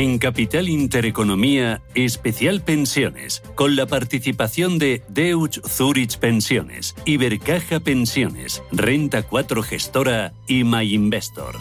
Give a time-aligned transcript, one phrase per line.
[0.00, 9.22] En Capital Intereconomía, especial pensiones, con la participación de Deutsche Zurich Pensiones, Ibercaja Pensiones, Renta
[9.24, 11.58] 4 Gestora y My Investor.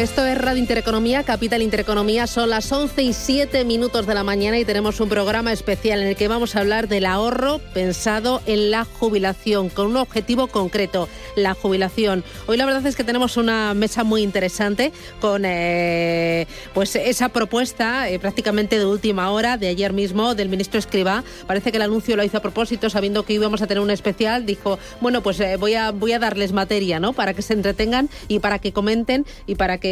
[0.00, 2.26] Esto es Radio Intereconomía, Capital Intereconomía.
[2.26, 6.08] Son las 11 y 7 minutos de la mañana y tenemos un programa especial en
[6.08, 11.06] el que vamos a hablar del ahorro pensado en la jubilación, con un objetivo concreto,
[11.36, 12.24] la jubilación.
[12.46, 18.08] Hoy la verdad es que tenemos una mesa muy interesante con eh, pues esa propuesta
[18.08, 21.24] eh, prácticamente de última hora, de ayer mismo, del ministro Escribá.
[21.46, 24.46] Parece que el anuncio lo hizo a propósito, sabiendo que íbamos a tener un especial.
[24.46, 27.12] Dijo, bueno, pues eh, voy, a, voy a darles materia, ¿no?
[27.12, 29.89] Para que se entretengan y para que comenten y para que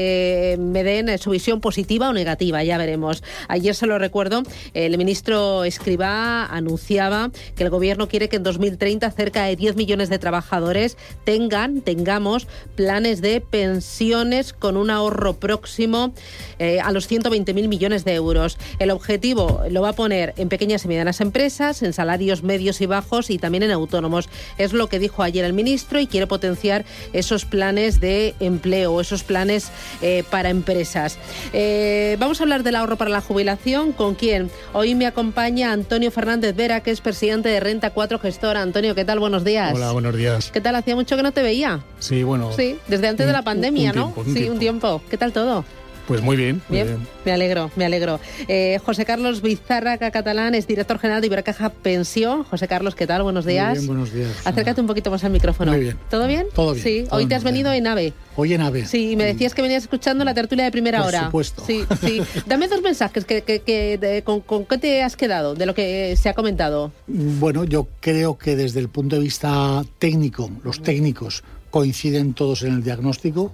[0.59, 3.23] me den su visión positiva o negativa, ya veremos.
[3.49, 4.43] Ayer se lo recuerdo,
[4.75, 10.09] el ministro Escribá anunciaba que el gobierno quiere que en 2030 cerca de 10 millones
[10.09, 16.13] de trabajadores tengan, tengamos planes de pensiones con un ahorro próximo
[16.59, 18.59] eh, a los 120.000 millones de euros.
[18.79, 22.87] El objetivo lo va a poner en pequeñas y medianas empresas, en salarios medios y
[22.87, 24.29] bajos y también en autónomos.
[24.59, 29.25] Es lo que dijo ayer el ministro y quiere potenciar esos planes de empleo, esos
[29.25, 29.71] planes
[30.03, 31.19] eh, para empresas.
[31.53, 33.93] Eh, vamos a hablar del ahorro para la jubilación.
[33.93, 34.51] ¿Con quién?
[34.73, 38.63] Hoy me acompaña Antonio Fernández Vera, que es presidente de Renta 4 Gestora.
[38.63, 39.19] Antonio, ¿qué tal?
[39.19, 39.73] Buenos días.
[39.75, 40.51] Hola, buenos días.
[40.53, 40.75] ¿Qué tal?
[40.77, 41.81] Hacía mucho que no te veía.
[41.99, 42.53] Sí, bueno.
[42.53, 44.15] Sí, desde antes de la pandemia, ¿no?
[44.33, 45.03] sí, un tiempo.
[45.11, 45.65] ¿Qué tal todo?
[46.09, 46.63] Pues muy bien.
[46.71, 47.07] bien.
[47.27, 48.19] Me alegro, me alegro.
[48.49, 52.45] Eh, José Carlos Bizarraca Catalán es director general de Ibercaja Pensión.
[52.45, 53.23] José Carlos, ¿qué tal?
[53.23, 53.69] Buenos días.
[53.69, 54.31] Muy bien, buenos días.
[54.47, 55.71] Acércate un poquito más al micrófono.
[55.73, 55.99] Muy bien.
[56.09, 56.47] ¿Todo bien?
[56.55, 56.83] Todo bien.
[56.83, 58.15] Sí, hoy te has venido en AVE.
[58.37, 58.87] Hoy en AVE.
[58.87, 61.27] Sí, y me decías que venías escuchando la tertulia de primera Por hora.
[61.27, 61.63] supuesto.
[61.67, 62.23] Sí, sí.
[62.47, 63.27] Dame dos mensajes.
[63.27, 66.91] Que, que, con, ¿Con qué te has quedado de lo que se ha comentado?
[67.07, 72.73] Bueno, yo creo que desde el punto de vista técnico, los técnicos coinciden todos en
[72.73, 73.53] el diagnóstico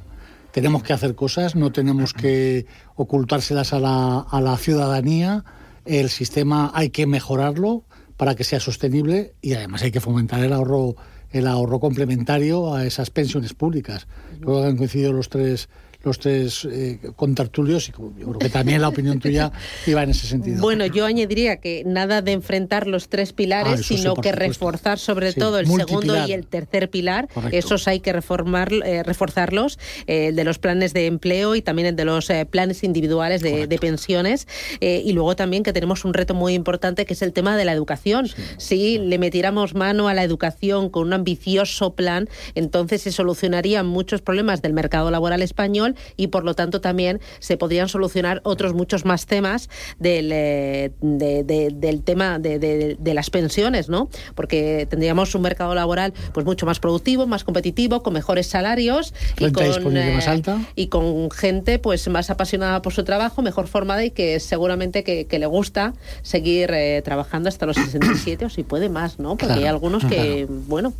[0.54, 5.44] tenemos que hacer cosas, no tenemos que ocultárselas a la, a la ciudadanía.
[5.84, 7.82] El sistema hay que mejorarlo
[8.16, 10.94] para que sea sostenible y además hay que fomentar el ahorro
[11.32, 14.06] el ahorro complementario a esas pensiones públicas.
[14.41, 15.69] Creo que han coincidido los tres
[16.04, 19.50] los tres eh, contertulios y yo creo que también la opinión tuya
[19.87, 20.60] iba en ese sentido.
[20.60, 24.38] Bueno, yo añadiría que nada de enfrentar los tres pilares, Ah, sí, sino que supuesto.
[24.38, 27.28] reforzar sobre Sí, todo el segundo y el tercer pilar.
[27.32, 27.56] Correcto.
[27.56, 31.87] Esos hay que reformar, eh, reforzarlos, eh, el de los planes de empleo y también
[31.88, 34.47] el de los eh, planes individuales de, de pensiones.
[34.81, 37.72] Y luego también que tenemos un reto muy importante que es el tema de la
[37.72, 38.28] educación.
[38.59, 44.20] Si le metiéramos mano a la educación con un ambicioso plan, entonces se solucionarían muchos
[44.22, 49.05] problemas del mercado laboral español y por lo tanto también se podrían solucionar otros muchos
[49.05, 49.69] más temas
[49.99, 54.09] del, eh, de- de- del tema de, de- las pensiones, ¿no?
[54.34, 59.53] Porque tendríamos un mercado laboral pues mucho más productivo, más competitivo, con mejores salarios y
[59.53, 60.60] con, eh, más alta.
[60.75, 65.26] y con gente pues más apasionada por su trabajo, mejor formada y que seguramente que,
[65.26, 69.37] que le gusta seguir eh, trabajando hasta los 67 o si puede más, ¿no?
[69.37, 70.93] Porque hay algunos que, bueno.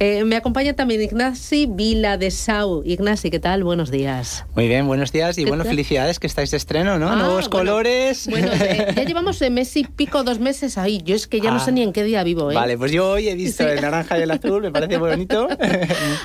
[0.00, 2.82] Eh, me acompaña también Ignasi Vila de Sau.
[2.84, 3.64] Ignasi, ¿qué tal?
[3.64, 4.33] Buenos días.
[4.54, 5.70] Muy bien, buenos días y ¿Qué bueno, tal?
[5.72, 7.10] felicidades que estáis de estreno, ¿no?
[7.10, 8.26] Ah, Nuevos bueno, colores.
[8.28, 11.00] Bueno, eh, ya llevamos eh, mes y pico, dos meses ahí.
[11.04, 11.60] Yo es que ya no Ah.
[11.64, 12.54] sé ni en qué día vivo, ¿eh?
[12.54, 13.70] Vale, pues yo hoy he visto Sí.
[13.70, 15.48] el naranja y el azul, me parece muy bonito.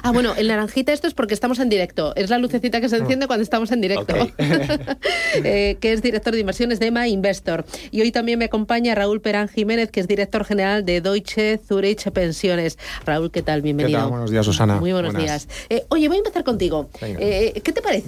[0.03, 2.15] Ah, bueno, el naranjita esto es porque estamos en directo.
[2.15, 4.15] Es la lucecita que se enciende cuando estamos en directo.
[4.15, 4.33] Ok.
[5.43, 7.63] Eh, que es director de inversiones de EMA Investor.
[7.91, 12.09] Y hoy también me acompaña Raúl Perán Jiménez, que es director general de Deutsche Zurich
[12.11, 12.77] Pensiones.
[13.05, 13.61] Raúl, ¿qué tal?
[13.61, 13.97] Bienvenido.
[13.99, 14.09] ¿Qué tal?
[14.09, 14.77] Buenos días, Susana.
[14.79, 15.47] Muy buenos Buenas.
[15.47, 15.65] días.
[15.69, 16.89] Eh, oye, voy a empezar contigo.
[17.01, 17.98] Eh, ¿Qué te parece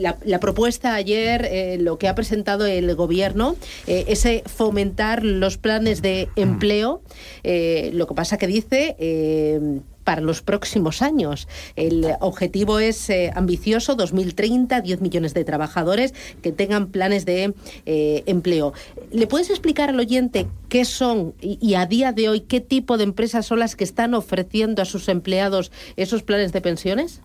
[0.00, 3.56] la, la propuesta ayer, eh, lo que ha presentado el gobierno,
[3.86, 7.02] eh, ese fomentar los planes de empleo?
[7.42, 8.96] Eh, lo que pasa que dice...
[8.98, 11.46] eh, para los próximos años.
[11.76, 17.54] El objetivo es eh, ambicioso, 2030, 10 millones de trabajadores que tengan planes de
[17.84, 18.72] empleo.
[19.12, 23.04] ¿Le puedes explicar al oyente qué son y a día de hoy qué tipo de
[23.04, 27.20] empresas son las que están ofreciendo a sus empleados esos planes de pensiones?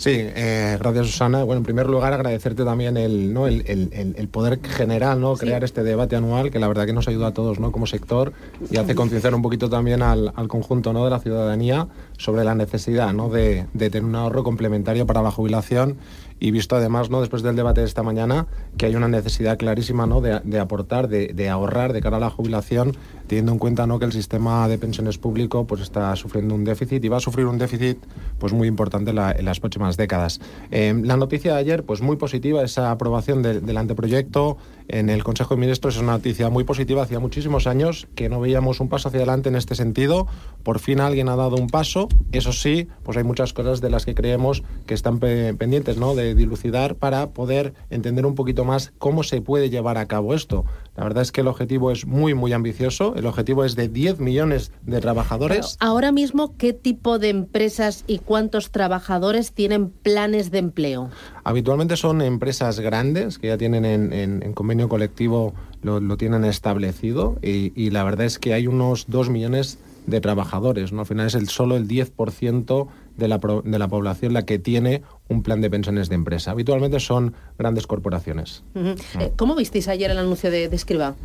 [0.00, 1.42] Sí, eh, gracias Susana.
[1.42, 3.48] Bueno, en primer lugar agradecerte también el, ¿no?
[3.48, 5.34] el, el- el- poder general, ¿no?
[5.34, 5.40] Sí.
[5.46, 7.72] crear este debate anual que la verdad que nos ayuda a todos ¿no?
[7.72, 8.32] como sector
[8.70, 11.02] y hace concienciar un poquito también al, al conjunto ¿no?
[11.04, 13.28] de la ciudadanía sobre la necesidad ¿no?
[13.28, 15.96] de, de tener un ahorro complementario para la jubilación
[16.38, 17.18] y visto además, ¿no?
[17.20, 18.46] después del debate de esta mañana,
[18.76, 20.20] que hay una necesidad clarísima ¿no?
[20.20, 22.96] de, de aportar, de, de, ahorrar de cara a la jubilación,
[23.28, 23.98] teniendo en cuenta ¿no?
[23.98, 27.46] que el sistema de pensiones público pues, está sufriendo un déficit y va a sufrir
[27.46, 27.98] un déficit
[28.38, 30.40] pues, muy importante en las próximas décadas.
[30.70, 34.56] Eh, la noticia de ayer, pues muy positiva, esa aprobación de, del anteproyecto
[34.88, 37.02] en el Consejo de Ministros es una noticia muy positiva.
[37.02, 40.26] Hacía muchísimos años que no veíamos un paso hacia adelante en este sentido.
[40.62, 42.08] Por fin alguien ha dado un paso.
[42.32, 46.14] Eso sí, pues hay muchas cosas de las que creemos que están pendientes ¿no?
[46.14, 50.64] de dilucidar para poder entender un poquito más cómo se puede llevar a cabo esto.
[50.98, 53.14] La verdad es que el objetivo es muy, muy ambicioso.
[53.14, 55.76] El objetivo es de 10 millones de trabajadores.
[55.78, 61.10] Pero ahora mismo, ¿qué tipo de empresas y cuántos trabajadores tienen planes de empleo?
[61.44, 66.44] Habitualmente son empresas grandes que ya tienen en, en, en convenio colectivo, lo, lo tienen
[66.44, 70.92] establecido y, y, la verdad es que hay unos 2 millones de trabajadores.
[70.92, 71.02] ¿no?
[71.02, 75.02] Al final es el, solo el 10% de la, de la población la que tiene
[75.28, 76.52] un plan de pensiones de empresa.
[76.52, 78.62] Habitualmente son grandes corporaciones.
[78.74, 79.32] Uh -huh.
[79.36, 81.16] ¿Cómo visteis ayer el anuncio de, de Escriba?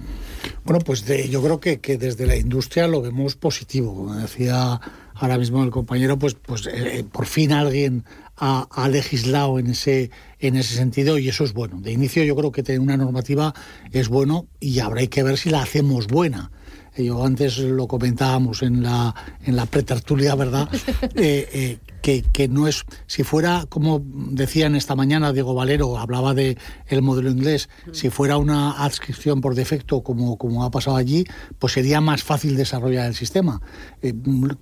[0.66, 3.94] Bueno, pues de, yo creo que, que, desde la industria lo vemos positivo.
[3.95, 4.81] Como decía
[5.13, 8.04] ahora mismo el compañero, pues, pues eh, por fin alguien
[8.38, 11.80] ha, ha, legislado en ese, en ese sentido y eso es bueno.
[11.80, 13.54] De inicio yo creo que tener una normativa
[13.92, 16.51] es bueno y habrá que ver si la hacemos buena.
[16.95, 19.13] Yo antes lo comentábamos en la,
[19.44, 20.69] en la pretertulia, ¿verdad?
[21.16, 26.34] Eh, eh, que, que, no es, si fuera, como decían esta mañana, Diego Valero hablaba
[26.34, 26.57] de
[26.88, 31.25] el modelo inglés, si fuera una adscripción por defecto, como, como ha pasado allí,
[31.60, 33.62] pues sería más fácil desarrollar el sistema.
[34.01, 34.13] Eh,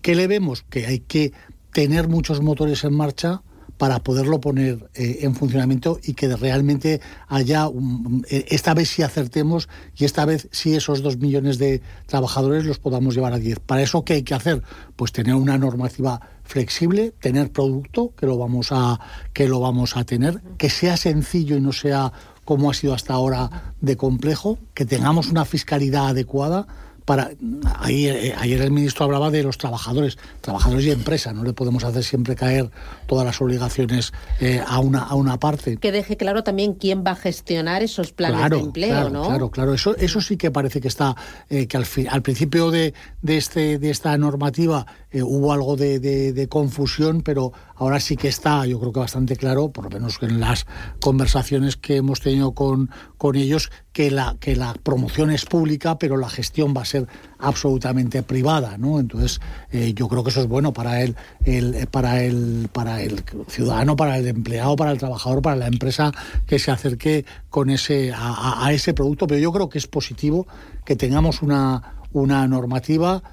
[0.02, 0.64] ¿Qué le vemos?
[0.70, 1.32] Que hay que
[1.72, 3.42] tener muchos motores en marcha,
[3.82, 9.70] para poderlo poner eh, en funcionamiento y que realmente haya, un, esta vez sí acertemos
[9.98, 13.58] y esta vez sí esos dos millones de trabajadores los podamos llevar a diez.
[13.58, 14.62] Para eso, ¿qué hay que hacer?
[14.96, 19.00] Pues tener una normativa flexible, tener producto, que lo vamos a,
[19.34, 22.14] que lo vamos a tener, que sea sencillo y no sea
[22.46, 26.68] como ha sido hasta ahora de complejo, que tengamos una fiscalidad adecuada,
[27.06, 27.32] para
[27.80, 32.04] ayer, ayer, el ministro hablaba de los trabajadores, trabajadores y empresa, no le podemos hacer
[32.04, 32.70] siempre caer
[33.08, 35.78] todas las obligaciones eh, a una a una parte.
[35.78, 39.28] Que deje claro también quién va a gestionar esos planes claro, de empleo, claro, ¿no?
[39.28, 41.16] Claro, claro, eso eso sí que parece que está
[41.50, 45.76] eh, que al, fin, al principio de, de este de esta normativa eh, hubo algo
[45.76, 47.52] de, de, de, confusión, pero
[47.82, 50.68] ahora sí que está, yo creo que bastante claro, por lo menos en las
[51.00, 56.16] conversaciones que hemos tenido con, con ellos, que la, que la promoción es pública, pero
[56.16, 57.08] la gestión va a ser
[57.40, 59.00] absolutamente privada, ¿no?
[59.00, 59.42] Entonces,
[59.72, 63.96] eh, yo creo que eso es bueno para el, el, para, el, para el ciudadano,
[63.96, 66.12] para el empleado, para el trabajador, para la empresa
[66.46, 70.46] que se acerque con ese, a, a ese producto, pero yo creo que es positivo
[70.86, 73.24] que tengamos una, una normativa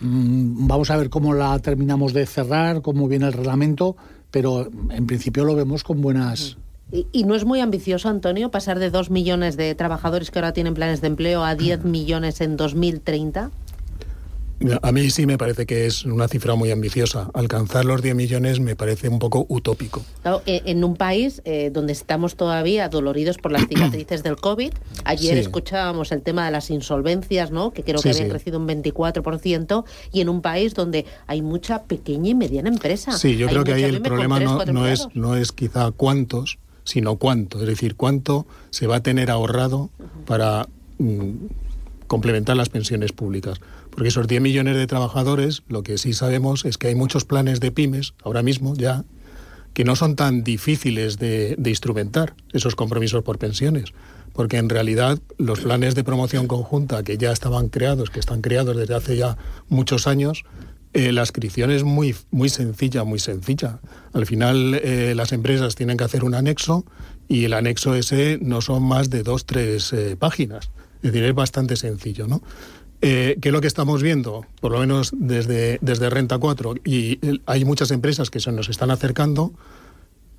[0.00, 3.96] Vamos a ver cómo la terminamos de cerrar, cómo viene el reglamento,
[4.30, 6.56] pero en principio lo vemos con buenas.
[6.90, 10.74] ¿Y, no es muy ambicioso, Antonio, pasar de dos millones de trabajadores que ahora tienen
[10.74, 13.50] planes de empleo a 10 millones en 2030?
[14.82, 17.30] A mí sí me parece que es una cifra muy ambiciosa.
[17.34, 20.02] Alcanzar los 10 millones me parece un poco utópico.
[20.22, 24.72] Claro, en un país eh, donde estamos todavía doloridos por las cicatrices del COVID,
[25.04, 25.40] ayer sí.
[25.40, 27.72] escuchábamos el tema de las insolvencias, ¿no?
[27.72, 28.30] que creo que sí, habían sí.
[28.30, 33.12] crecido un 24%, y en un país donde hay mucha pequeña y mediana empresa.
[33.12, 35.90] Sí, yo hay creo que ahí el problema tres, no, no, es, no es quizá
[35.90, 37.60] cuántos, sino cuánto.
[37.60, 39.90] Es decir, cuánto se va a tener ahorrado
[40.26, 40.68] para
[40.98, 41.30] mm,
[42.06, 43.60] complementar las pensiones públicas.
[43.94, 47.60] Porque esos 10 millones de trabajadores, lo que sí sabemos es que hay muchos planes
[47.60, 49.04] de pymes, ahora mismo ya,
[49.72, 53.92] que no son tan difíciles de, instrumentar, esos compromisos por pensiones.
[54.32, 58.76] Porque en realidad los planes de promoción conjunta que ya estaban creados, que están creados
[58.76, 59.36] desde hace ya
[59.68, 60.44] muchos años,
[60.92, 63.80] eh, la inscripción es muy, muy sencilla, muy sencilla.
[64.12, 66.84] Al final eh, las empresas tienen que hacer un anexo
[67.28, 70.70] y el anexo ese no son más de dos, tres eh, páginas.
[71.02, 72.42] Es decir, es bastante sencillo, ¿no?
[73.00, 74.46] Eh, ¿Qué es lo que estamos viendo?
[74.60, 78.90] Por lo menos desde, desde Renta 4, y hay muchas empresas que se nos están
[78.90, 79.52] acercando,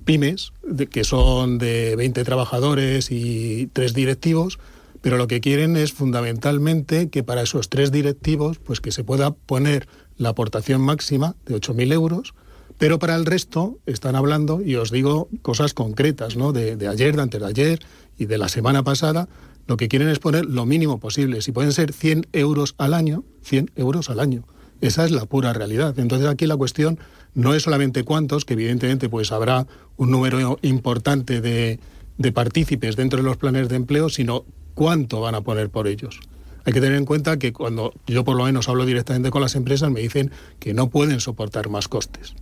[0.04, 0.52] pymes,
[0.90, 4.58] que son de 20 trabajadores y tres directivos,
[5.00, 9.32] pero lo que quieren es fundamentalmente que para esos tres directivos, pues que se pueda
[9.32, 9.86] poner
[10.16, 12.34] la aportación máxima de 8.000 euros,
[12.78, 16.52] pero para el resto están hablando, y os digo cosas concretas, ¿no?
[16.52, 17.80] De, de ayer, de antes de ayer
[18.18, 19.28] y de la semana pasada,
[19.66, 21.42] lo que quieren es poner lo mínimo posible.
[21.42, 24.44] Si pueden ser 100 euros al año, 100 euros al año.
[24.80, 25.98] Esa es la pura realidad.
[25.98, 26.98] Entonces aquí la cuestión
[27.34, 31.80] no es solamente cuántos, que evidentemente pues habrá un número importante de,
[32.18, 34.44] de partícipes dentro de los planes de empleo, sino
[34.74, 36.20] cuánto van a poner por ellos.
[36.64, 39.54] Hay que tener en cuenta que cuando yo por lo menos hablo directamente con las
[39.54, 42.34] empresas me dicen que no pueden soportar más costes.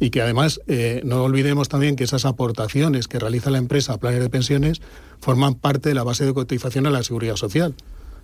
[0.00, 3.98] Y que además eh, no olvidemos también que esas aportaciones que realiza la empresa a
[3.98, 4.80] planes de pensiones
[5.20, 7.74] forman parte de la base de cotización a la seguridad social,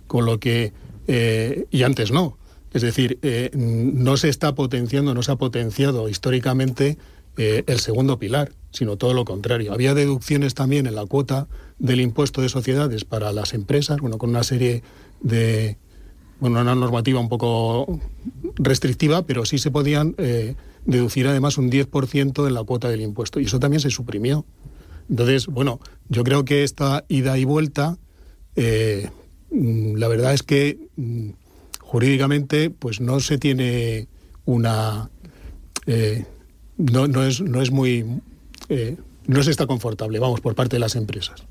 [0.07, 0.73] con lo que,
[1.07, 2.37] eh, y antes no,
[2.73, 6.97] es decir, eh, no se está potenciando, no se ha potenciado históricamente
[7.37, 9.73] el segundo pilar, sino todo lo contrario.
[9.73, 11.47] Había deducciones también en la cuota
[11.79, 14.83] del impuesto de sociedades para las empresas, bueno, con una serie
[15.21, 15.77] de,
[16.39, 17.99] bueno, una normativa un poco
[18.55, 20.13] restrictiva, pero sí se podían
[20.85, 23.39] deducir además un 10% en la cuota del impuesto.
[23.39, 24.45] Y eso también se suprimió.
[25.09, 27.97] Entonces, bueno, yo creo que esta ida y vuelta,
[28.55, 29.09] eh,
[29.51, 31.29] mm, la verdad es que mm,
[31.79, 34.07] jurídicamente, pues no se tiene
[34.45, 35.09] una.
[35.85, 36.25] Eh,
[36.77, 38.05] no, no, es, no es muy.
[38.69, 38.97] Eh,
[39.27, 41.43] no se está confortable, vamos, por parte de las empresas.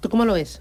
[0.00, 0.60] ¿Tú cómo lo ves?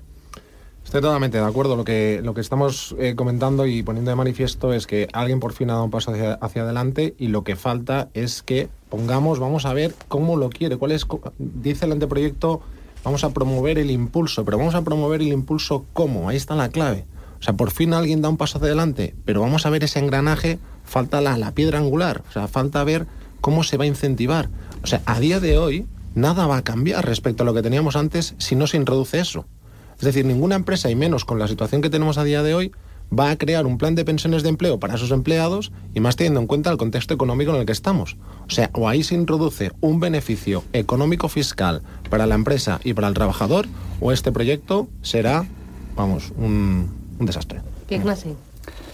[0.94, 1.76] Estoy totalmente de acuerdo.
[1.76, 5.54] Lo que, lo que estamos eh, comentando y poniendo de manifiesto es que alguien por
[5.54, 9.66] fin ha dado un paso hacia, adelante y lo que falta es que pongamos, vamos
[9.66, 11.08] a ver cómo lo quiere, cuál es,
[11.40, 12.62] dice el anteproyecto,
[13.04, 16.70] vamos a promover el impulso, pero vamos a promover el impulso cómo, ahí está la
[16.70, 17.08] clave.
[17.40, 19.98] O sea, por fin alguien da un paso hacia adelante, pero vamos a ver ese
[19.98, 23.08] engranaje, falta la, la piedra angular, o sea, falta ver
[23.42, 24.52] cómo se va a incentivar.
[24.84, 27.96] O sea, a día de hoy nada va a cambiar respecto a lo que teníamos
[27.96, 29.48] antes si no se introduce eso.
[29.98, 32.72] Es decir, ninguna empresa, y menos con la situación que tenemos a día de hoy,
[33.18, 36.40] va a crear un plan de pensiones de empleo para sus empleados y más teniendo
[36.40, 38.18] en cuenta el contexto económico en el que estamos.
[38.48, 43.08] O sea, o ahí se introduce un beneficio económico fiscal para la empresa y para
[43.08, 43.68] el trabajador,
[44.00, 45.46] o este proyecto será,
[45.96, 47.62] vamos, un, desastre.
[47.88, 48.00] ¿Qué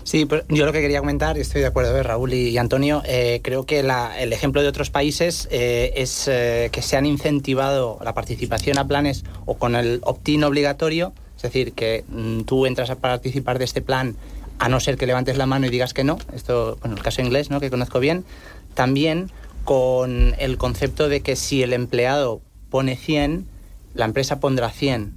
[0.10, 2.02] Sí, yo lo que quería comentar, y estoy de acuerdo, ¿eh?
[2.02, 6.70] Raúl y, Antonio, eh, creo que la, el ejemplo de otros países eh, es eh,
[6.72, 11.74] que se han incentivado la participación a planes o con el opt-in obligatorio, es decir,
[11.74, 14.16] que mm, tú entras a participar de este plan
[14.58, 17.22] a no ser que levantes la mano y digas que no, esto, bueno, el caso
[17.22, 17.60] inglés, ¿no?
[17.60, 18.26] que conozco bien,
[18.74, 19.30] también
[19.64, 23.46] con el concepto de que si el empleado pone 100,
[23.94, 25.14] la empresa pondrá 100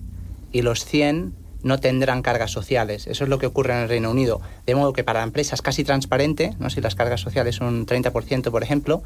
[0.52, 1.32] y los 100
[1.62, 3.06] no tendrán cargas sociales.
[3.06, 4.40] Eso es lo que ocurre en el Reino Unido.
[4.66, 6.70] De modo que para la empresa es casi transparente, ¿no?
[6.70, 9.02] si las cargas sociales son un 30%, por ejemplo,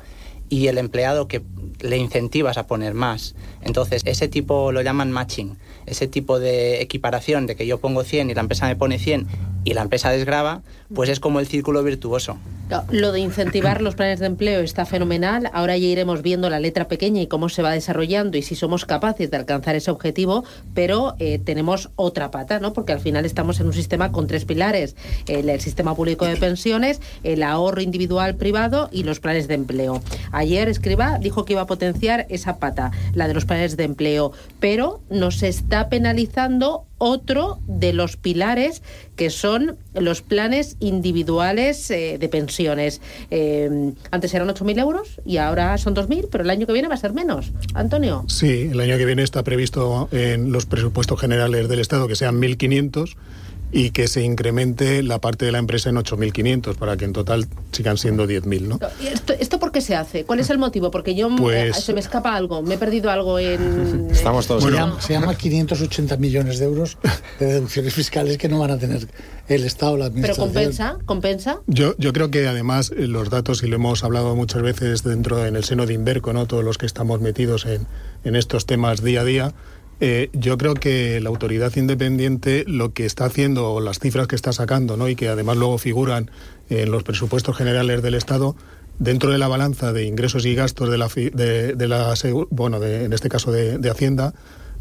[0.48, 1.42] y el empleado que
[1.80, 3.34] le incentivas a poner más.
[3.62, 8.30] Entonces, ese tipo lo llaman matching, ese tipo de equiparación de que yo pongo 100
[8.30, 9.26] y la empresa me pone 100
[9.66, 10.62] y la empresa desgrava,
[10.94, 12.38] pues es como el círculo virtuoso.
[12.90, 15.50] Lo de incentivar los planes de empleo está fenomenal.
[15.52, 18.84] Ahora ya iremos viendo la letra pequeña y cómo se va desarrollando y si somos
[18.84, 22.72] capaces de alcanzar ese objetivo, pero eh, tenemos otra pata, ¿no?
[22.72, 24.94] Porque al final estamos en un sistema con tres pilares:
[25.26, 30.00] el, el, sistema público de pensiones, el ahorro individual privado y los planes de empleo.
[30.30, 34.30] Ayer Escriba dijo que iba a potenciar esa pata, la de los planes de empleo,
[34.60, 38.82] pero nos está penalizando otro de los pilares
[39.16, 43.00] que son los planes individuales eh, de pensiones.
[43.30, 46.94] Eh, antes eran 8.000 euros y ahora son 2.000, pero el año que viene va
[46.94, 47.52] a ser menos.
[47.74, 48.24] Antonio.
[48.28, 52.40] Sí, el año que viene está previsto en los presupuestos generales del Estado que sean
[52.40, 53.16] 1.500
[53.72, 57.46] y que se incremente la parte de la empresa en 8.500 para que en total
[57.72, 58.78] sigan siendo 10.000, ¿no?
[59.02, 60.24] ¿Esto, ¿Esto por qué se hace?
[60.24, 60.90] ¿Cuál es el motivo?
[60.90, 64.08] Porque yo pues, eh, se me escapa algo, me he perdido algo en...
[64.10, 64.62] Estamos todos...
[64.62, 66.96] Bueno, se, llama, se llama 580 millones de euros
[67.40, 69.08] de deducciones fiscales que no van a tener
[69.48, 70.48] el Estado, la Administración.
[70.48, 70.98] ¿Pero compensa?
[71.04, 71.60] ¿Compensa?
[71.66, 75.44] Yo, yo creo que además eh, los datos, y lo hemos hablado muchas veces dentro
[75.44, 76.46] en el seno de Inverco, ¿no?
[76.46, 77.86] todos los que estamos metidos en,
[78.24, 79.54] en estos temas día a día,
[80.00, 84.52] eh, yo creo que la autoridad independiente lo que está haciendo, las cifras que está
[84.52, 85.08] sacando, ¿no?
[85.08, 86.30] y que además luego figuran
[86.68, 88.56] en los presupuestos generales del Estado,
[88.98, 92.14] dentro de la balanza de ingresos y gastos de la, de, de la
[92.50, 94.34] bueno, de, en este caso de, de Hacienda,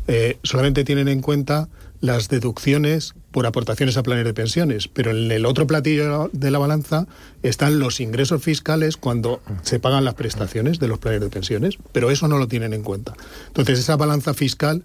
[0.07, 1.67] eh, solamente tienen en cuenta
[1.99, 6.59] las deducciones por aportaciones a planes de pensiones, pero en el otro platillo de la
[6.59, 7.07] balanza
[7.41, 12.11] están los ingresos fiscales cuando se pagan las prestaciones de los planes de pensiones, pero
[12.11, 13.13] eso no lo tienen en cuenta.
[13.47, 14.83] Entonces, esa balanza fiscal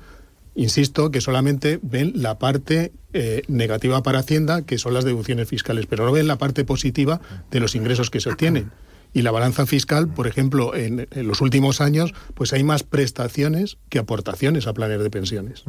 [0.55, 5.87] Insisto que solamente ven la parte eh, negativa para Hacienda, que son las deducciones fiscales,
[5.87, 8.71] pero no ven la parte positiva de los ingresos que se obtienen.
[9.13, 13.79] Y la balanza fiscal, por ejemplo, en, en los últimos años, pues hay más prestaciones
[13.89, 15.65] que aportaciones a planes de pensiones.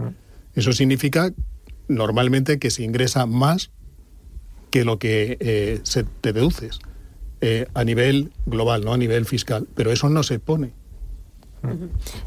[0.55, 1.31] Eso significa
[1.87, 3.71] normalmente que se ingresa más
[4.69, 6.79] que lo que eh, se te deduces
[7.41, 9.67] eh, a nivel global, no a nivel fiscal.
[9.75, 10.73] Pero eso no se pone.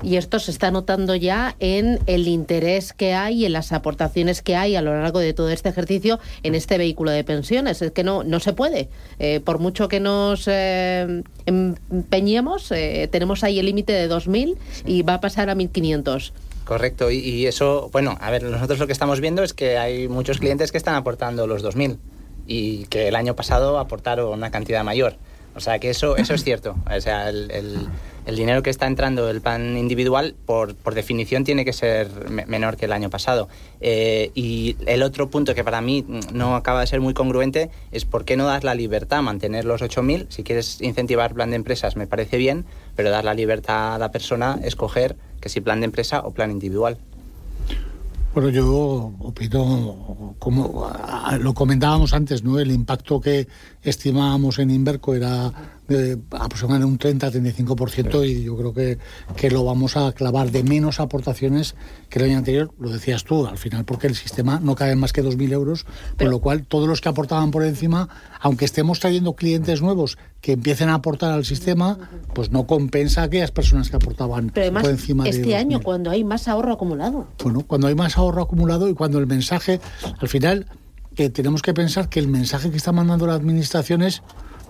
[0.03, 4.57] Y esto se está notando ya en el interés que hay, en las aportaciones que
[4.57, 7.83] hay a lo largo de todo este ejercicio en este vehículo de pensiones.
[7.83, 8.89] Es que no, no se puede.
[9.19, 15.03] Eh, por mucho que nos eh, empeñemos, eh, tenemos ahí el límite de 2.000 y
[15.03, 16.33] va a pasar a 1.500.
[16.65, 20.39] Correcto, y, eso, bueno, a ver, nosotros lo que estamos viendo es que hay muchos
[20.39, 21.99] clientes que están aportando los 2.000
[22.47, 25.17] y que el año pasado aportaron una cantidad mayor.
[25.55, 26.75] O sea que eso, eso es cierto.
[26.91, 27.87] O sea, el,
[28.37, 32.09] dinero que está entrando del plan individual, por, por definición, tiene que ser
[32.47, 33.49] menor que el año pasado.
[33.81, 38.05] Eh, y el otro punto que para mí no acaba de ser muy congruente es
[38.05, 40.27] por qué no das la libertad a mantener los 8.000.
[40.31, 42.65] Si quieres incentivar plan de empresas, me parece bien,
[42.97, 46.51] pero dar la libertad a la persona, escoger que si plan de empresa o plan
[46.51, 46.99] individual.
[48.35, 50.91] Bueno, yo opino, como
[51.39, 52.59] lo comentábamos antes, ¿no?
[52.59, 53.47] El impacto que
[53.81, 55.53] estimábamos en Inverco era
[55.89, 58.99] de aproximadamente un 30-35% y yo creo que,
[59.37, 61.75] que lo vamos a clavar de menos aportaciones
[62.09, 65.13] que el año anterior, lo decías tú, al final porque el sistema no cabe más
[65.13, 65.87] que 2.000 euros,
[66.19, 68.09] con lo cual todos los que aportaban por encima,
[68.41, 71.99] aunque estemos trayendo clientes nuevos que empiecen a aportar al sistema,
[72.35, 76.25] pues no compensa a aquellas personas que aportaban por encima este de año cuando hay
[76.25, 77.29] más ahorro acumulado.
[77.43, 79.81] Bueno, cuando hay más ahorro acumulado y cuando el mensaje,
[80.19, 80.67] al final,
[81.15, 84.23] que tenemos que pensar que el mensaje que está mandando la administración es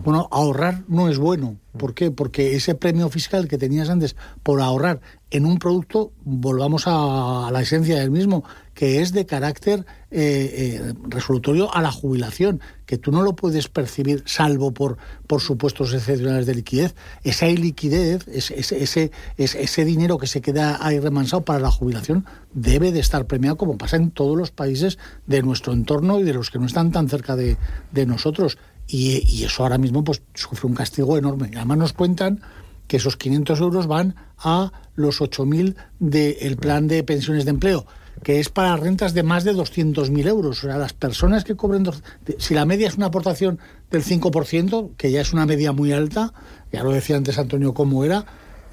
[0.03, 1.57] bueno, ahorrar no es bueno.
[1.77, 2.11] ¿Por qué?
[2.11, 7.61] Porque ese premio fiscal que tenías antes por ahorrar en un producto, volvamos a, la
[7.61, 13.11] esencia del mismo, que es de carácter eh, eh, resolutorio a la jubilación, que tú
[13.11, 16.95] no lo puedes percibir salvo por, por supuestos excepcionales de liquidez.
[17.25, 22.93] Esa liquidez, ese, ese, ese, dinero que se queda ahí remansado para la jubilación, debe
[22.93, 26.51] de estar premiado como pasa en todos los países de nuestro entorno y de los
[26.51, 27.57] que no están tan cerca de,
[27.91, 28.59] de nosotros.
[28.87, 31.51] Y, eso ahora mismo pues sufre un castigo enorme.
[31.55, 32.41] Además nos cuentan
[32.87, 37.87] que esos 500 euros van a los 8.000 del plan de pensiones de empleo,
[38.23, 40.59] que es para rentas de más de 200.000 euros.
[40.59, 41.89] O sea, las personas que cobren...
[42.39, 43.59] si la media es una aportación
[43.91, 46.35] del 5%, que ya es una media muy alta,
[46.71, 48.27] ya lo decía antes Antonio cómo era,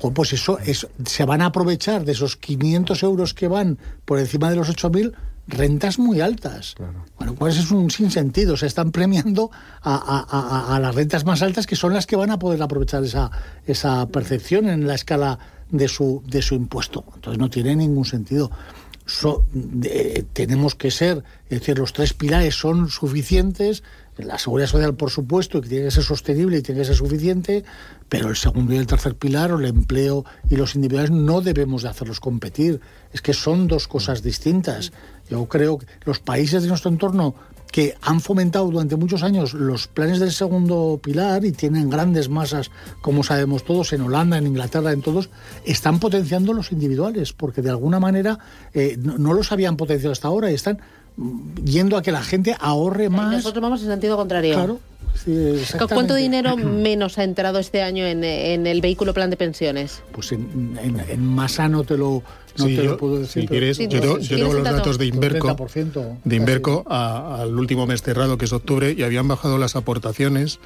[0.09, 4.49] pues eso, eso se van a aprovechar de esos 500 euros que van por encima
[4.49, 5.13] de los 8.000
[5.47, 6.75] rentas muy altas.
[7.17, 8.57] Bueno, pues es un sinsentido.
[8.57, 12.61] Se están premiando a, las rentas más altas que son las que van a poder
[12.61, 13.31] aprovechar esa,
[13.65, 17.05] esa percepción en la escala de su, de su impuesto.
[17.15, 18.51] Entonces no tiene ningún sentido.
[20.33, 23.83] tenemos que ser, es decir, los tres pilares son suficientes,
[24.17, 26.95] la seguridad social por supuesto, y que tiene que ser sostenible y tiene que ser
[26.95, 27.63] suficiente,
[28.09, 31.83] pero el segundo y el tercer pilar, o el empleo y los individuales, no debemos
[31.83, 32.81] de hacerlos competir.
[33.13, 34.91] Es que son dos cosas distintas.
[35.31, 37.35] Yo creo que los países de nuestro entorno
[37.71, 42.69] que han fomentado durante muchos años los planes del segundo pilar y tienen grandes masas,
[43.01, 45.29] como sabemos todos, en Holanda, en Inglaterra, en todos,
[45.63, 48.39] están potenciando los individuales, porque de alguna manera
[48.73, 50.81] eh, no, los habían potenciado hasta ahora y están
[51.63, 53.31] yendo a que la gente ahorre más.
[53.31, 54.53] Nosotros vamos en sentido contrario.
[54.53, 54.79] Claro.
[55.89, 60.01] ¿Cuánto dinero menos ha entrado este año en, el vehículo plan de pensiones?
[60.11, 62.23] Pues en, en masa no te lo
[62.57, 63.43] no te lo puedo decir.
[63.43, 65.55] Si quieres, yo, tengo los datos de Inverco,
[66.23, 70.59] de Inverco al último mes cerrado, que es octubre, y habían bajado las aportaciones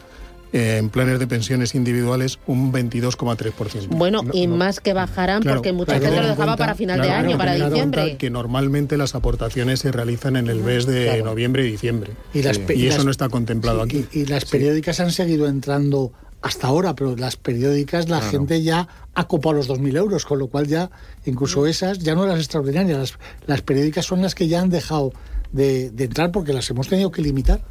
[0.54, 3.88] en planes de pensiones individuales un 22,3%.
[3.90, 7.56] Bueno, y más que bajarán porque mucha gente lo dejaba para final de año, para
[7.56, 8.18] diciembre.
[8.18, 12.14] Que normalmente las aportaciones se realizan en el mes de noviembre y diciembre.
[12.34, 14.06] Y, eso no está contemplado aquí.
[14.12, 19.28] Y, las periódicas han seguido entrando hasta ahora, pero las periódicas la gente ya ha
[19.28, 20.92] copado los 2.000 euros, con lo cual ya
[21.26, 21.68] incluso mm.
[21.68, 23.14] esas, ya no las extraordinarias, las,
[23.48, 25.12] las periódicas son las que ya han dejado
[25.56, 27.62] de, entrar porque las hemos tenido que limitar.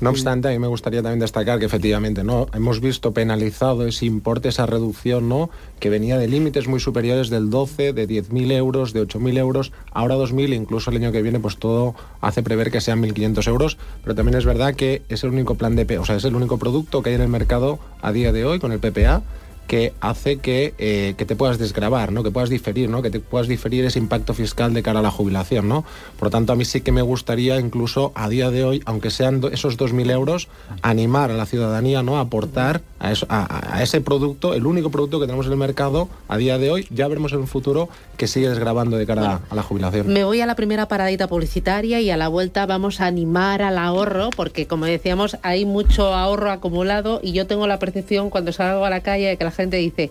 [0.00, 4.06] no obstante, a mí me gustaría también destacar que efectivamente no hemos visto penalizado ese
[4.06, 5.50] importe, esa reducción, ¿no?
[5.80, 10.14] que venía de límites muy superiores del 12, de 10.000 euros, de 8.000 euros, ahora
[10.14, 14.14] 2.000, incluso el año que viene, pues todo hace prever que sean 1.500 euros, pero
[14.14, 17.02] también es verdad que es el único plan de, o sea, es el único producto
[17.02, 19.22] que hay en el mercado a día de hoy con el PPA
[19.66, 22.22] que hace que, eh, que, te puedas desgravar, ¿no?
[22.22, 23.02] que puedas diferir, ¿no?
[23.02, 25.68] que te puedas diferir ese impacto fiscal de cara a la jubilación.
[25.68, 25.84] ¿no?
[26.18, 29.10] Por lo tanto, a mí sí que me gustaría incluso a día de hoy, aunque
[29.10, 30.48] sean esos 2.000 euros,
[30.82, 32.18] animar a la ciudadanía ¿no?
[32.18, 36.58] a aportar a, ese producto, el único producto que tenemos en el mercado a día
[36.58, 36.86] de hoy.
[36.90, 40.12] Ya veremos en un futuro que sigue desgrabando de cara a la jubilación.
[40.12, 43.78] Me voy a la primera paradita publicitaria y a la vuelta vamos a animar al
[43.78, 48.84] ahorro, porque como decíamos, hay mucho ahorro acumulado y yo tengo la percepción cuando salgo
[48.84, 50.10] a la calle de que la gente dice,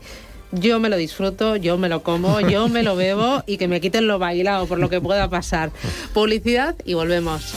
[0.52, 3.82] yo me lo disfruto, yo me lo como, yo me lo bebo y que me
[3.82, 5.72] quiten lo bailado por lo que pueda pasar.
[6.14, 7.54] Publicidad y volvemos.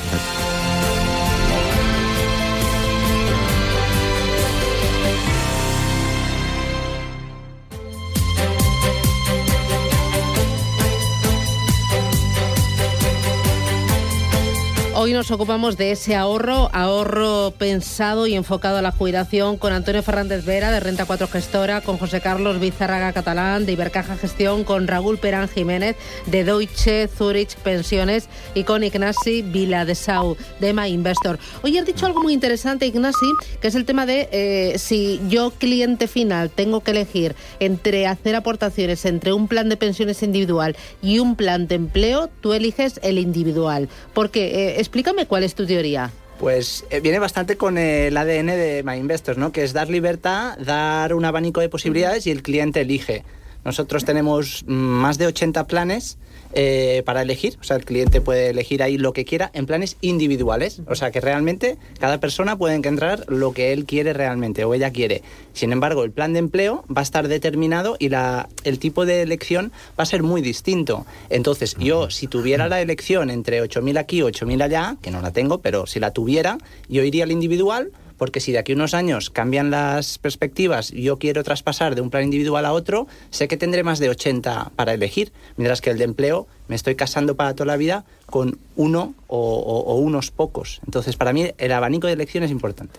[15.05, 20.03] Hoy nos ocupamos de ese ahorro, ahorro pensado y enfocado a la jubilación con Antonio
[20.03, 24.89] Fernández Vera de Renta 4 Gestora, con José Carlos Bizarraga Catalán de Ibercaja Gestión, con
[24.89, 31.39] Raúl Perán Jiménez de Deutsche Zurich Pensiones y con Ignasi Viladesau de My Investor.
[31.61, 33.27] Hoy has dicho algo muy interesante, Ignasi,
[33.61, 38.37] que es el tema de eh, si yo, cliente final, tengo que elegir entre hacer
[38.37, 43.19] aportaciones entre un plan de pensiones individual y un plan de empleo, tú eliges el
[43.19, 43.91] individual.
[44.15, 46.13] Porque eh, explícame cuál es tu teoría.
[46.39, 49.51] Pues eh, viene bastante con el ADN de My Investors, ¿no?
[49.51, 53.25] Que es dar libertad, dar un abanico de posibilidades y el cliente elige.
[53.65, 56.17] Nosotros tenemos más de 80 planes
[56.55, 57.57] eh, para elegir.
[57.61, 60.83] O sea, el cliente puede elegir ahí lo que quiera en planes individuales.
[60.87, 64.91] O sea, que realmente cada persona puede encontrar lo que él quiere realmente o ella
[64.91, 65.23] quiere.
[65.53, 69.23] Sin embargo, el plan de empleo va a estar determinado y la, el tipo de
[69.23, 71.07] elección va a ser muy distinto.
[71.29, 75.33] Entonces, yo, si tuviera la elección entre 8.000 aquí o 8.000 allá, que no la
[75.33, 78.95] tengo, pero si la tuviera, yo iría al individual porque si de aquí a unos
[78.95, 83.57] años cambian las perspectivas yo quiero traspasar de un plan individual a otro, sé que
[83.57, 87.55] tendré más de 80 para elegir, mientras que el de empleo me estoy casando para
[87.55, 90.81] toda la vida con uno o, unos pocos.
[90.87, 92.99] Entonces, para mí el abanico de elección es importante.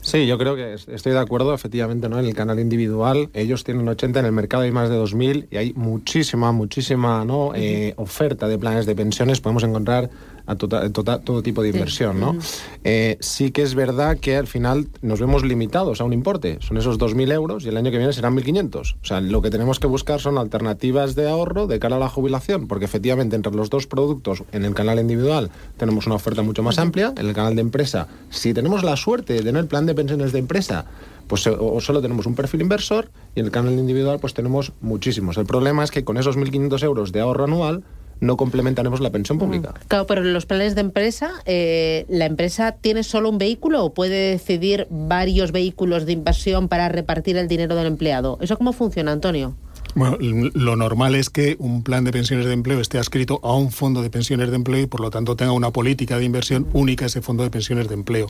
[0.00, 2.18] Sí, yo creo que estoy de acuerdo, efectivamente, ¿no?
[2.18, 5.56] En el canal individual, ellos tienen 80, en el mercado hay más de 2.000 y
[5.56, 7.52] hay muchísima, muchísima ¿no?
[7.54, 9.40] Eh, oferta de planes de pensiones.
[9.40, 10.10] Podemos encontrar
[10.46, 12.36] a tota, tota, todo tipo de inversión, ¿no?
[12.84, 16.58] Eh, sí que es verdad que al final nos vemos limitados a un importe.
[16.60, 18.94] Son esos 2.000 euros y el año que viene serán 1.500.
[18.94, 22.08] O sea, lo que tenemos que buscar son alternativas de ahorro de cara a la
[22.08, 26.62] jubilación, porque efectivamente entre los dos productos, en el canal individual tenemos una oferta mucho
[26.62, 29.94] más amplia, en el canal de empresa, si tenemos la suerte de tener plan de
[29.94, 30.86] pensiones de empresa,
[31.26, 35.36] pues o solo tenemos un perfil inversor y en el canal individual pues tenemos muchísimos.
[35.38, 37.84] El problema es que con esos 1.500 euros de ahorro anual
[38.22, 39.74] no complementaremos la pensión pública.
[39.88, 43.92] Claro, pero en los planes de empresa, eh, ¿la empresa tiene solo un vehículo o
[43.92, 48.38] puede decidir varios vehículos de inversión para repartir el dinero del empleado?
[48.40, 49.56] ¿Eso cómo funciona, Antonio?
[49.96, 53.72] Bueno, lo normal es que un plan de pensiones de empleo esté adscrito a un
[53.72, 57.06] fondo de pensiones de empleo y por lo tanto tenga una política de inversión única
[57.06, 58.28] ese fondo de pensiones de empleo.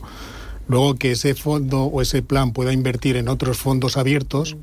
[0.67, 4.57] Luego que ese fondo o ese plan pueda invertir en otros fondos abiertos,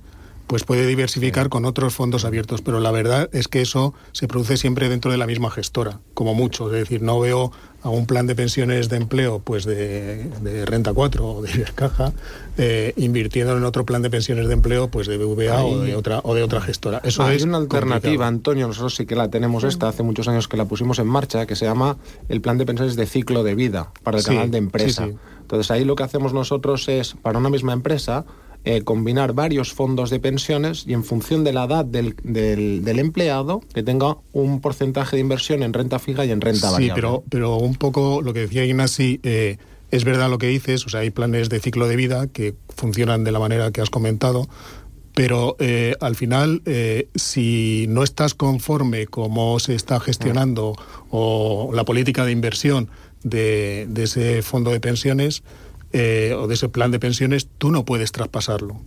[0.50, 2.60] pues puede diversificar con otros fondos abiertos.
[2.60, 6.34] Pero la verdad es que eso se produce siempre dentro de la misma gestora, como
[6.34, 6.66] mucho.
[6.66, 10.28] Es decir, no veo a un plan de pensiones de empleo pues de,
[10.66, 12.12] Renta 4 o de Caja
[12.58, 16.20] eh, invirtiendo en otro plan de pensiones de empleo pues de BVA o de otra
[16.24, 17.00] o de otra gestora.
[17.04, 20.48] Eso Hay es una alternativa, Antonio, nosotros sí que la tenemos esta, hace muchos años
[20.48, 21.96] que la pusimos en marcha, que se llama
[22.28, 25.08] el plan de pensiones de ciclo de vida para el canal de empresa.
[25.42, 28.24] Entonces ahí lo que hacemos nosotros es, para una misma empresa,
[28.62, 33.62] eh, combinar varios fondos de pensiones y en función de la edad del, del, empleado
[33.72, 36.92] que tenga un porcentaje de inversión en renta fija y en renta variable.
[36.92, 39.56] Sí, pero, pero un poco lo que decía Ignasi, eh,
[39.90, 43.24] es verdad lo que dices, o sea, hay planes de ciclo de vida que funcionan
[43.24, 44.46] de la manera que has comentado,
[45.14, 46.62] pero eh, al final,
[47.14, 50.74] si no estás conforme cómo se está gestionando
[51.08, 52.90] o la política de inversión
[53.22, 55.42] de, de ese fondo de pensiones,
[55.92, 58.80] eh, o de ese plan de pensiones, tú no puedes traspasarlo.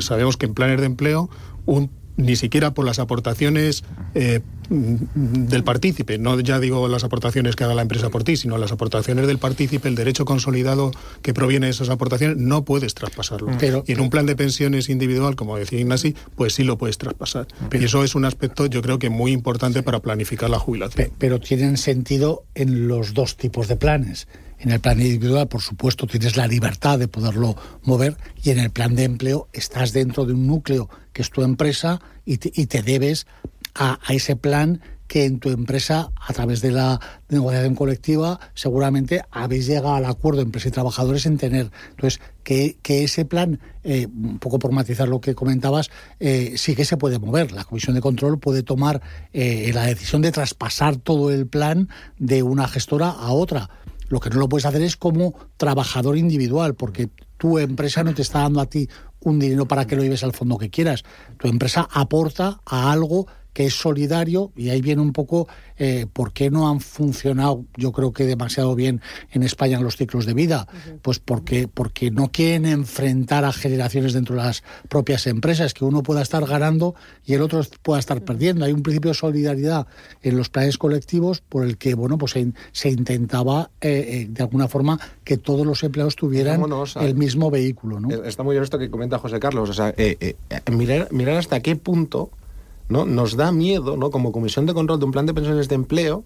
[0.00, 1.30] sabemos que en planes de empleo,
[1.66, 3.84] un, ni siquiera por las aportaciones
[4.14, 8.56] eh, del partícipe, no ya digo las aportaciones que haga la empresa por ti, sino
[8.56, 13.48] las aportaciones del partícipe, el derecho consolidado que proviene de esas aportaciones, no puedes traspasarlo.
[13.86, 17.48] y en un plan de pensiones individual, como decía Ignasi, pues sí lo puedes traspasar.
[17.72, 21.10] y eso es un aspecto, yo creo que muy importante para planificar la jubilación.
[21.18, 24.28] Pero tienen sentido en los dos tipos de planes
[24.60, 28.70] en el plan individual, por supuesto, tienes la libertad de poderlo mover y en el
[28.70, 33.26] plan de empleo estás dentro de un núcleo que es tu empresa y te, debes
[33.74, 39.66] a, ese plan que en tu empresa, a través de la negociación colectiva, seguramente habéis
[39.66, 41.70] llegado al acuerdo empresa y trabajadores en tener.
[41.90, 46.84] Entonces, que, ese plan, eh, un poco por matizar lo que comentabas, eh, sí que
[46.84, 47.50] se puede mover.
[47.50, 52.44] La Comisión de Control puede tomar eh, la decisión de traspasar todo el plan de
[52.44, 53.70] una gestora a otra
[54.10, 58.22] lo que no lo puedes hacer es como trabajador individual, porque tu empresa no te
[58.22, 58.88] está dando a ti
[59.20, 61.04] un dinero para que lo lleves al fondo que quieras.
[61.38, 66.32] Tu empresa aporta a algo que es solidario y ahí viene un poco eh, por
[66.32, 69.00] qué no han funcionado, yo creo que demasiado bien
[69.32, 70.68] en España los ciclos de vida.
[71.02, 76.02] Pues porque, porque no quieren enfrentar a generaciones dentro de las propias empresas, que uno
[76.02, 78.64] pueda estar ganando y el otro pueda estar perdiendo.
[78.64, 79.86] Hay un principio de solidaridad
[80.22, 82.36] en los planes colectivos por el que bueno pues
[82.72, 86.62] se, intentaba eh, eh, de alguna forma que todos los empleados tuvieran
[87.00, 88.00] el mismo vehículo.
[88.00, 88.10] ¿no?
[88.24, 89.70] Está muy bien esto que comenta José Carlos.
[89.70, 89.94] O sea,
[90.70, 92.30] mirar, mirar hasta qué punto
[92.90, 93.06] ¿no?
[93.06, 94.10] Nos da miedo, ¿no?
[94.10, 96.24] como Comisión de Control de un Plan de Pensiones de Empleo,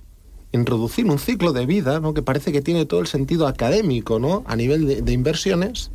[0.52, 2.14] introducir un ciclo de vida ¿no?
[2.14, 4.42] que parece que tiene todo el sentido académico ¿no?
[4.46, 5.90] a nivel de, de inversiones,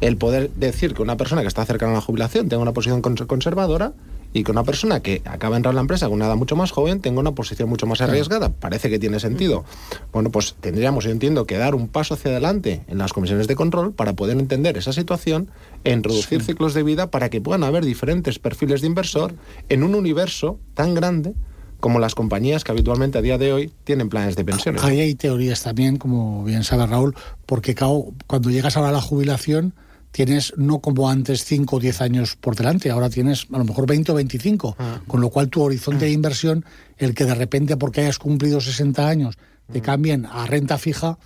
[0.00, 3.02] el poder decir que una persona que está cercana a la jubilación tenga una posición
[3.02, 3.92] cons- conservadora
[4.32, 6.56] y que una persona que acaba de entrar en la empresa con una edad mucho
[6.56, 8.50] más joven tenga una posición mucho más arriesgada.
[8.50, 9.64] Parece que tiene sentido.
[10.12, 13.56] Bueno, pues tendríamos, yo entiendo, que dar un paso hacia adelante en las comisiones de
[13.56, 15.50] control para poder entender esa situación
[15.84, 19.34] e introducir ciclos de vida para que puedan haber diferentes perfiles de inversor
[19.68, 21.34] en un universo tan grande
[21.80, 24.82] como las compañías que habitualmente a día de hoy tienen planes de pensiones.
[24.82, 27.14] Ahí hay teorías también, como bien sabe Raúl,
[27.46, 29.74] porque cuando llegas ahora a la jubilación
[30.10, 33.86] tienes no como antes 5 o 10 años por delante, ahora tienes a lo mejor
[33.86, 36.64] 20 o 25, con lo cual tu horizonte de inversión,
[36.96, 39.36] el que de repente porque hayas cumplido 60 años
[39.72, 41.18] te cambien a renta fija,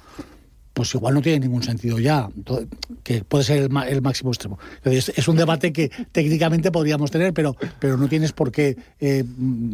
[0.73, 2.29] pues igual no tiene ningún sentido ya,
[3.05, 4.59] que puede ser el, ma- el máximo extremo.
[4.77, 9.23] Entonces, es un debate que técnicamente podríamos tener, pero, pero no tienes por qué eh,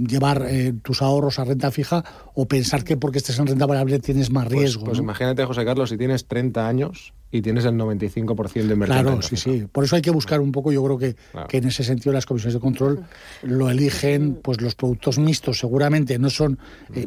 [0.09, 4.01] llevar eh, tus ahorros a renta fija o pensar que porque estés en renta variable
[4.01, 4.85] tienes más Pues, riesgo.
[4.87, 5.05] pues ¿no?
[5.05, 9.03] imagínate, José Carlos, si tienes 30 años y tienes el 95% de inversión.
[9.03, 9.67] Claro, sí, sí.
[9.71, 11.47] Por eso hay que buscar un poco, yo creo que, Claro.
[11.49, 13.05] que en ese sentido las comisiones de control
[13.43, 16.59] lo eligen, pues los productos mixtos seguramente no son,
[16.95, 17.07] eh,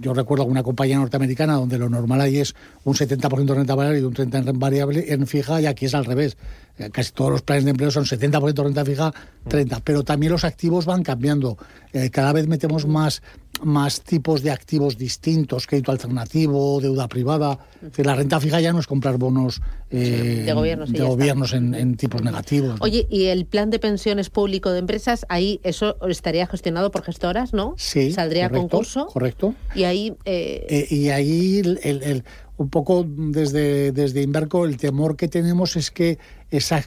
[0.00, 2.54] yo recuerdo alguna compañía norteamericana donde lo normal ahí es
[2.84, 5.94] un 70% de renta variable y un 30% en variable en fija y aquí es
[5.94, 6.36] al revés.
[6.78, 9.12] Eh, Casi todos los planes de empleo son 70% renta fija,
[9.48, 9.80] 30%.
[9.84, 11.56] Pero también los activos van cambiando.
[11.92, 13.22] Eh, cada vez metemos más,
[13.62, 17.58] más tipos de activos distintos, crédito alternativo, deuda privada.
[17.76, 21.52] Es decir, la renta fija ya no es comprar bonos eh, de gobiernos de gobiernos
[21.52, 22.80] en, en tipos negativos.
[22.80, 25.24] Oye, ¿y el plan de pensiones público de empresas?
[25.28, 27.74] Ahí eso estaría gestionado por gestoras, ¿no?
[27.78, 29.06] Sí, Saldría a correcto, concurso.
[29.06, 29.54] Correcto.
[29.74, 30.14] Y ahí...
[30.24, 32.24] eh, Eh, y ahí el, el- el-
[32.58, 36.18] un poco desde, desde Inverco el temor que tenemos es que
[36.50, 36.84] esa,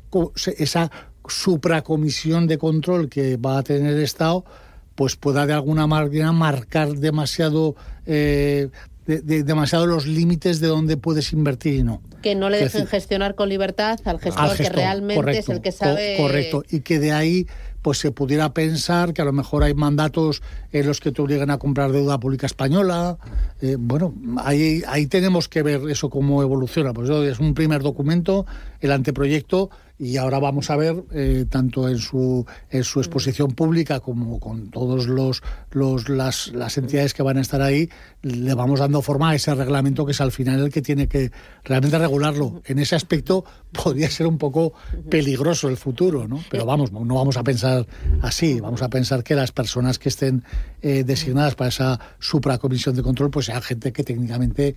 [0.58, 0.92] esa
[1.28, 4.46] supracomisión de control que va a tener el Estado
[4.96, 8.70] pues pueda de alguna manera marcar demasiado eh,
[9.06, 12.02] de- de- demasiado los límites de dónde puedes invertir y no.
[12.24, 15.58] que no le dejen decir, gestionar con libertad al gestor, al que realmente correcto, es
[15.58, 16.18] el que co- sabe...
[16.18, 16.64] correcto.
[16.72, 17.46] Y que de ahí
[17.84, 21.52] pues se pudiera pensar que a lo mejor hay mandatos en los que te obligan
[21.52, 23.20] a comprar deuda pública española.
[23.62, 26.94] Eh, bueno ahí ahí tenemos que ver eso cómo evoluciona.
[26.94, 28.48] Pues eso es un primer documento
[28.82, 34.02] el anteproyecto y ahora vamos a ver eh, tanto en su en su exposición pública
[34.02, 37.90] como con todos los los las, las entidades que van a estar ahí
[38.22, 41.32] le vamos dando forma a ese reglamento que es al final el que tiene que
[41.64, 42.62] realmente regularlo.
[42.66, 44.74] En ese aspecto podría ser un poco
[45.10, 47.88] peligroso el futuro no pero vamos no vamos a pensar
[48.22, 48.60] así.
[48.60, 50.44] Vamos a pensar que las personas que estén
[50.82, 54.70] eh, designadas para esa supracomisión de control pues sean gente que técnicamente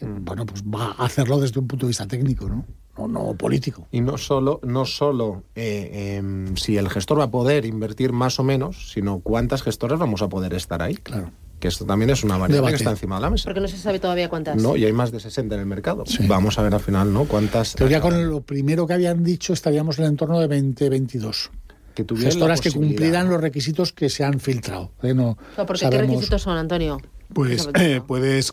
[0.00, 2.64] eh, bueno pues va a hacerlo desde un punto de vista técnico no
[2.98, 7.30] no, no político Y no solo, no solo eh, em, si el gestor va a
[7.30, 10.96] poder invertir más o menos, sino cuántas gestoras vamos a poder estar ahí.
[10.96, 11.30] Claro.
[11.60, 13.44] Que esto también es una variable que está encima de la mesa.
[13.44, 14.60] Porque no se sabe todavía cuántas.
[14.62, 16.04] No, y hay más de 60 en el mercado.
[16.28, 17.24] Vamos a ver al final, ¿no?
[17.24, 17.74] Cuántas.
[17.74, 21.50] teoría con lo primero que habían dicho estaríamos en el entorno de 2022
[21.94, 25.14] que tuvieran la gestoras que cumplieran los requisitos que se han filtrado ¿eh?
[25.14, 27.00] no porque ¿Qué sabemos- requisitos son, Antonio?
[27.32, 28.52] Pues eh, puedes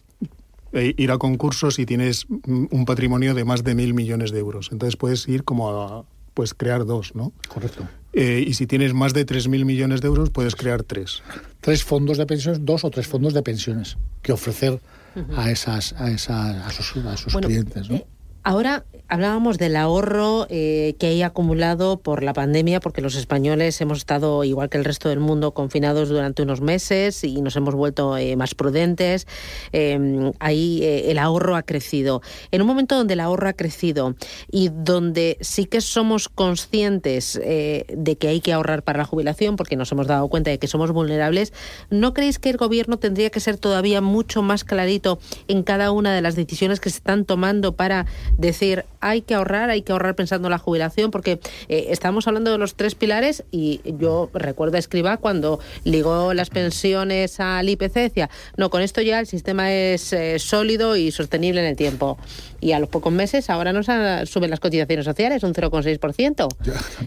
[0.74, 4.70] ir a concursos si tienes mm, un patrimonio de más de mil millones de euros.
[4.72, 7.34] Entonces puedes ir como a pues crear dos, ¿no?
[7.50, 11.22] correcto Eh, y si tienes más de tres mil millones de euros, puedes crear tres.
[11.62, 14.80] tres fondos de pensiones, dos o tres fondos de pensiones que ofrecer
[15.36, 17.96] a esas a esa, a sus, a sus Bueno, clientes, ¿no?
[17.98, 18.06] eh,
[18.44, 24.00] Ahora hablábamos del ahorro eh, que hay acumulado por la pandemia, porque los españoles hemos
[24.00, 28.18] estado, igual que el resto del mundo, confinados durante unos meses y nos hemos vuelto
[28.18, 29.28] eh, más prudentes.
[29.74, 32.22] Eh, ahí eh, el ahorro ha crecido.
[32.52, 34.16] En un momento donde el ahorro ha crecido
[34.50, 39.76] y donde sí que somos conscientes de que hay que ahorrar para la jubilación, porque
[39.76, 41.54] nos hemos dado cuenta de que somos vulnerables,
[41.90, 46.16] ¿no creéis que el gobierno tendría que ser todavía mucho más clarito en cada una
[46.16, 48.06] de las decisiones que se están tomando para
[48.38, 51.12] decir hay que ahorrar, hay que ahorrar pensando en la jubilación?
[51.12, 56.34] Porque eh, estamos hablando de los tres pilares y yo recuerdo a Escriba cuando ligó
[56.34, 61.12] las pensiones al IPC, decía, no, con esto ya el sistema es eh, sólido y
[61.12, 62.18] sostenible en el tiempo.
[62.60, 66.48] Y a los pocos meses ahora nos ha- suben las cotizaciones sociales un 0,6%.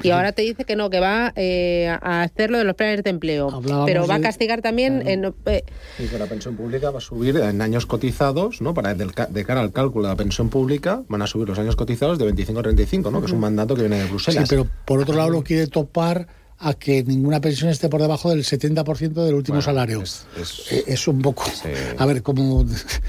[0.03, 3.05] Y ahora te dice que no, que va eh, a hacer lo de los planes
[3.05, 3.51] de empleo.
[3.53, 5.07] Hablábamos pero va a castigar también...
[5.07, 5.63] en- eh,
[6.01, 8.75] Y que la pensión pública va a subir en años cotizados, ¿no?
[8.75, 11.77] Para del de cara al cálculo de la pensión pública, van a subir los años
[11.77, 13.21] cotizados de 25 a 35, ¿no?
[13.21, 14.49] Que es un mandato que viene de Sí, Bruselas.
[14.49, 16.27] pero por otro lado lo quiere topar
[16.59, 20.03] a que ninguna pensión esté por debajo del 70% del último Bueno, salario.
[20.03, 21.69] es- es- Eh, es un poco, Sí.
[21.99, 22.65] a ver, como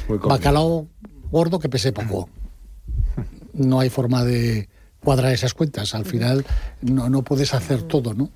[0.08, 0.88] bacalao
[1.32, 2.30] gordo que pese poco.
[3.54, 4.68] No hay forma de
[5.00, 5.94] cuadrar esas cuentas.
[5.96, 6.46] Al final
[6.82, 8.30] no, no puedes hacer todo, ¿no?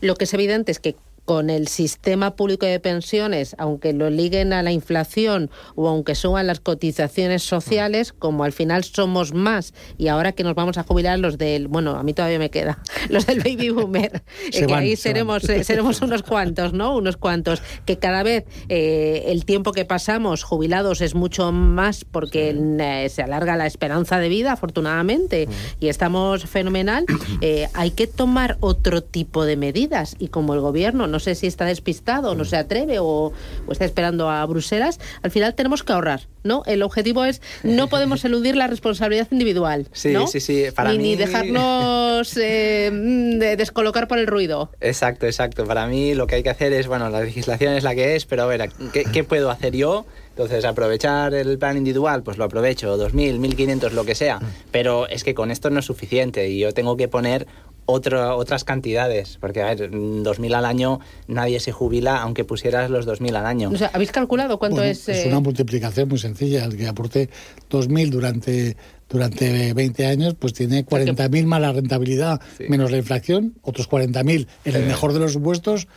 [0.00, 4.52] Lo que es evidente es que con el sistema público de pensiones, aunque lo liguen
[4.52, 10.08] a la inflación o aunque suban las cotizaciones sociales, como al final somos más y
[10.08, 13.26] ahora que nos vamos a jubilar los del, bueno, a mí todavía me queda, los
[13.26, 16.96] del baby boomer, eh, que ahí seremos, eh, seremos unos cuantos, ¿no?
[16.96, 23.08] Unos cuantos, que cada vez eh, el tiempo que pasamos jubilados es mucho más porque
[23.10, 27.04] se alarga la esperanza de vida, afortunadamente, y estamos fenomenal,
[27.74, 31.46] hay que tomar otro tipo de medidas y como el gobierno no no sé si
[31.46, 33.30] está despistado, no se atreve o,
[33.70, 36.62] está esperando a Bruselas, al final tenemos que ahorrar, ¿no?
[36.64, 41.04] El objetivo es, no podemos eludir la responsabilidad individual, sí, Sí, sí, para ni, mí...
[41.04, 42.90] ni dejarnos eh,
[43.58, 44.70] descolocar por el ruido.
[44.80, 45.66] Exacto, exacto.
[45.66, 48.24] Para mí lo que hay que hacer es, bueno, la legislación es la que es,
[48.24, 50.06] pero a ver, ¿qué, qué puedo hacer yo?
[50.30, 54.40] Entonces, aprovechar el plan individual, pues lo aprovecho, 2.000, 1.500, lo que sea.
[54.70, 57.46] Pero es que con esto no es suficiente y yo tengo que poner
[57.90, 63.36] otras cantidades, porque a ver, 2.000 al año nadie se jubila aunque pusieras los 2.000
[63.36, 63.70] al año.
[63.70, 65.08] O sea, ¿habéis calculado cuánto es?
[65.08, 65.40] Es una eh?
[65.40, 66.64] multiplicación muy sencilla.
[66.64, 67.28] El que aporte
[67.70, 68.76] 2.000 durante
[69.10, 74.76] durante 20 años, pues tiene 40.000 más la rentabilidad, menos la inflación, otros 40.000 en
[74.76, 75.88] el mejor de los supuestos.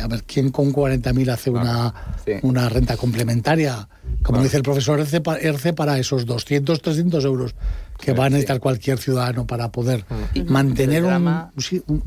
[0.00, 1.92] A ver, ¿quién con 40.000 hace una,
[2.42, 3.88] una renta complementaria?
[4.22, 7.54] Como dice el profesor Erce, para esos 200, 300 euros
[7.98, 10.04] que va a necesitar cualquier ciudadano para poder
[10.46, 12.02] mantener un,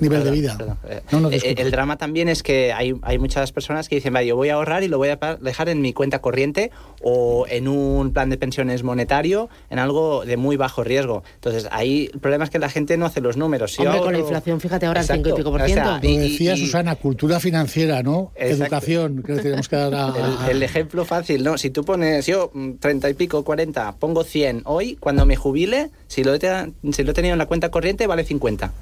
[0.00, 0.56] nivel de vida.
[0.88, 4.36] Eh, eh, el drama también es que hay, hay muchas personas que dicen, vaya, yo
[4.36, 6.70] voy a ahorrar y lo voy a dejar en mi cuenta corriente
[7.02, 11.22] o en un plan de pensiones monetario, en algo de muy bajo riesgo.
[11.36, 13.78] Entonces, ahí el problema es que la gente no hace los números.
[13.78, 15.90] Hombre, con la inflación, fíjate ahora el 5 y pico por ciento.
[15.92, 18.32] Lo decía Susana, cultura financiera, ¿no?
[18.36, 20.50] Educación, que tenemos que dar a...
[20.50, 21.58] El, ejemplo fácil, ¿no?
[21.58, 26.24] Si tú pones, yo 30 y pico, 40, pongo 100 hoy, cuando me jubile, si
[26.24, 26.40] lo, he,
[26.92, 28.72] si lo he tenido en la cuenta corriente, vale 50.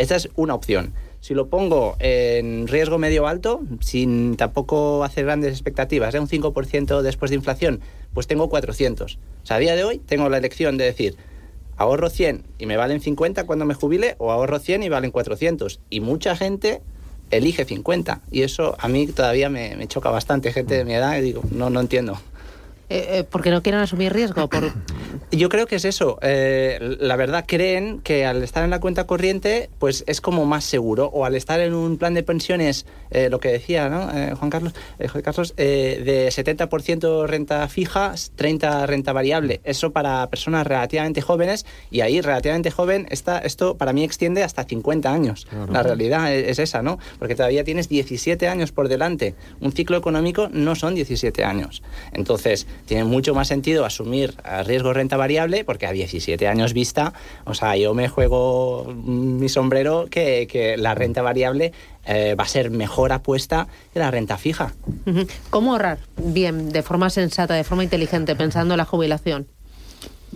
[0.00, 0.94] Esta es una opción.
[1.20, 6.20] Si lo pongo en riesgo medio alto, sin tampoco hacer grandes expectativas, ¿eh?
[6.20, 7.80] un 5% después de inflación,
[8.14, 9.16] pues tengo 400.
[9.16, 11.16] O sea, a día de hoy tengo la elección de decir,
[11.76, 15.80] ahorro 100 y me valen 50 cuando me jubile, o ahorro 100 y valen 400.
[15.90, 16.80] Y mucha gente
[17.30, 18.22] elige 50.
[18.30, 21.42] Y eso a mí todavía me, me choca bastante, gente de mi edad, y digo,
[21.50, 22.18] no, no entiendo.
[22.90, 24.48] Eh, eh, porque no quieren asumir riesgo.
[24.48, 24.72] Por...
[25.30, 26.18] Yo creo que es eso.
[26.22, 30.64] Eh, la verdad, creen que al estar en la cuenta corriente, pues es como más
[30.64, 31.06] seguro.
[31.06, 32.86] O al estar en un plan de pensiones,
[33.30, 34.08] lo que decía ¿no?
[34.36, 39.60] Juan Carlos, Juan Carlos de 70% renta fija, 30% renta variable.
[39.62, 41.66] Eso para personas relativamente jóvenes.
[41.92, 45.46] Y ahí, relativamente joven, está, esto para mí extiende hasta 50 años.
[45.70, 46.98] La realidad es, es esa, ¿no?
[47.20, 49.36] Porque todavía tienes 17 años por delante.
[49.60, 51.82] Un ciclo económico no son 17 años.
[52.12, 57.12] Entonces, tiene mucho más sentido asumir riesgo renta variable, porque a 17 años vista,
[57.44, 61.72] o sea, yo me juego mi sombrero que, que la renta variable
[62.06, 64.72] eh, va a ser mejor apuesta que la renta fija.
[65.50, 69.46] ¿Cómo ahorrar bien, de forma sensata, de forma inteligente, pensando en la jubilación?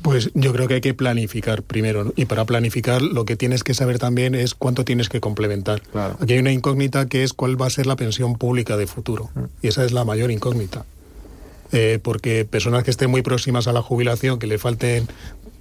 [0.02, 2.12] Pues yo creo que hay que planificar primero.
[2.16, 5.82] Y para planificar lo que tienes que saber también es cuánto tienes que complementar.
[6.20, 9.30] Aquí hay una incógnita que es cuál va a ser la pensión pública de futuro.
[9.34, 9.44] Mm.
[9.62, 10.84] Y esa es la mayor incógnita.
[11.76, 15.08] Eh, porque personas que estén muy próximas a la jubilación, que le falten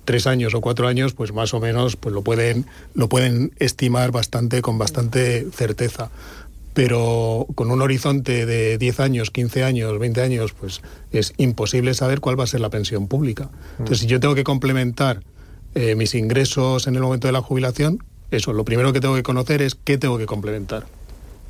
[0.05, 4.11] tres años o cuatro años, pues más o menos pues lo pueden, lo pueden estimar
[4.11, 6.11] bastante, con bastante certeza.
[6.75, 12.19] Pero con un horizonte de 10 años, 15 años, 20 años, pues es imposible saber
[12.19, 13.49] cuál va a ser la pensión pública.
[13.73, 15.21] Entonces, si yo tengo que complementar
[15.73, 19.23] eh, mis ingresos en el momento de la jubilación, eso, lo primero que tengo que
[19.23, 20.85] conocer es qué tengo que complementar.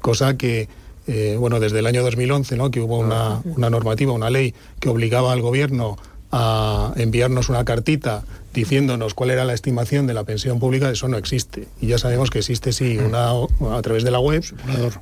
[0.02, 0.68] Cosa que,
[1.08, 2.72] eh, bueno, desde el año 2011, ¿no?
[2.72, 5.98] que hubo una, una, normativa, una ley que obligaba al gobierno
[6.32, 11.18] a enviarnos una cartita diciéndonos cuál era la estimación de la pensión pública, eso no
[11.18, 11.68] existe.
[11.82, 14.44] Y ya sabemos que existe, sí, una, a través de la web,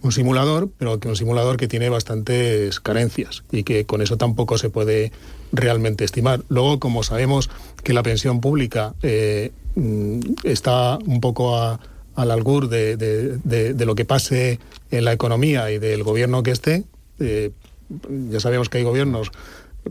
[0.02, 4.58] un simulador, pero que un simulador que tiene bastantes carencias y que con eso tampoco
[4.58, 5.12] se puede
[5.52, 6.42] realmente estimar.
[6.48, 7.50] Luego, como sabemos
[7.84, 11.80] que la pensión pública eh, mm, está un poco a
[12.16, 16.84] al albur de, de, lo que pase en la economía y del gobierno que esté.
[17.20, 17.52] Eh,
[18.30, 19.32] ya sabemos que hay gobiernos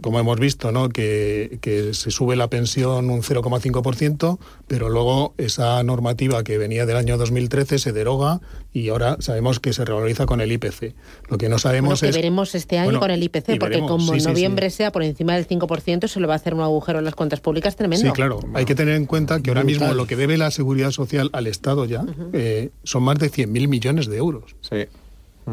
[0.00, 0.88] como hemos visto, ¿no?
[0.88, 1.58] que,
[1.92, 7.78] se sube la pensión un 0,5%, pero luego esa normativa que venía del año 2013
[7.78, 8.40] se deroga
[8.72, 10.94] y ahora sabemos que se revaloriza con el IPC.
[11.28, 14.22] Lo que no sabemos bueno, que veremos este año con el IPC, porque como en
[14.22, 17.14] noviembre sea por encima del 5%, se le va a hacer un agujero en las
[17.14, 18.06] cuentas públicas tremendo.
[18.06, 18.40] Sí, claro.
[18.54, 21.46] Hay que tener en cuenta que ahora mismo lo que debe la Seguridad Social al
[21.46, 24.54] Estado ya eh, son más de 100.000 millones de euros.
[24.60, 24.86] Sí.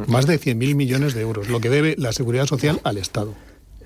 [0.07, 3.33] Más de 100.000 millones de euros, lo que debe la Seguridad Social al Estado.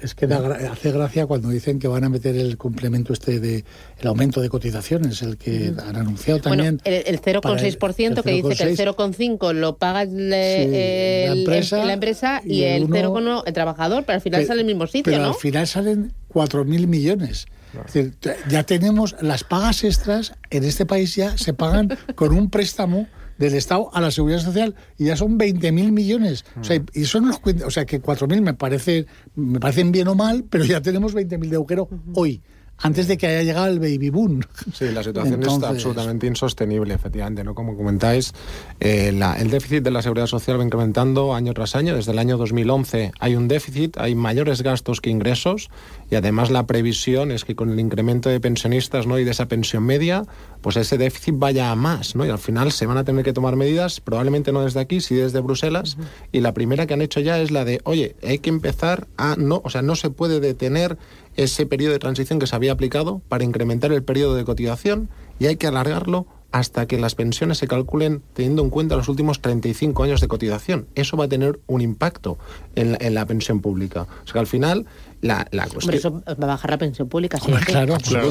[0.02, 3.64] Es que hace gracia cuando dicen que van a meter el complemento este de
[4.00, 6.80] el aumento de cotizaciones, el que han anunciado también.
[6.84, 13.44] Bueno, el, 0,6% que dice que el 0,5 lo paga la, empresa, y, el, 0,1
[13.46, 15.30] el trabajador, pero al final sale el mismo sitio, pero ¿no?
[15.30, 17.46] al final salen 4.000 millones.
[17.74, 18.14] Es decir,
[18.50, 23.08] ya tenemos las pagas extras en este país ya se pagan con un préstamo
[23.42, 26.46] del Estado a la Seguridad Social y ya son 20.000 millones.
[26.60, 30.16] O sea, y son los o sea que 4.000 me parece me parecen bien o
[30.16, 32.42] mal, pero ya tenemos 20.000 de agujero hoy
[32.82, 34.42] antes de que haya llegado el baby boom.
[34.74, 37.54] Sí, la situación está absolutamente insostenible, efectivamente, ¿no?
[37.54, 38.34] Como comentáis,
[38.80, 41.96] eh, el déficit de la seguridad social va incrementando año tras año.
[41.96, 45.70] Desde el año 2011 hay un déficit, hay mayores gastos que ingresos
[46.10, 49.20] y además la previsión es que con el incremento de pensionistas ¿no?
[49.20, 50.24] y de esa pensión media,
[50.62, 52.26] pues ese déficit vaya a más, ¿no?
[52.26, 55.16] Y al final se van a tener que tomar medidas, probablemente no desde aquí, sí
[55.16, 55.98] desde Bruselas,
[56.32, 59.36] y la primera que han hecho ya es la de, oye, hay que empezar a
[59.38, 60.98] no, o sea, no se puede detener
[61.36, 65.10] ese periodo de transición que se había aplicado para incrementar el periodo de cotización
[65.40, 69.42] y hay que alargarlo hasta que las pensiones se calculen teniendo en cuenta los últimos
[69.42, 70.88] 35 años de cotización.
[70.96, 72.38] Eso va a tener un impacto
[72.76, 74.02] en la, pensión pública.
[74.02, 74.86] O sea que al final
[75.22, 75.96] la, la cuestión...
[75.96, 77.40] eso va a bajar la pensión pública.
[77.40, 77.52] ¿sí?
[77.66, 78.30] claro, claro,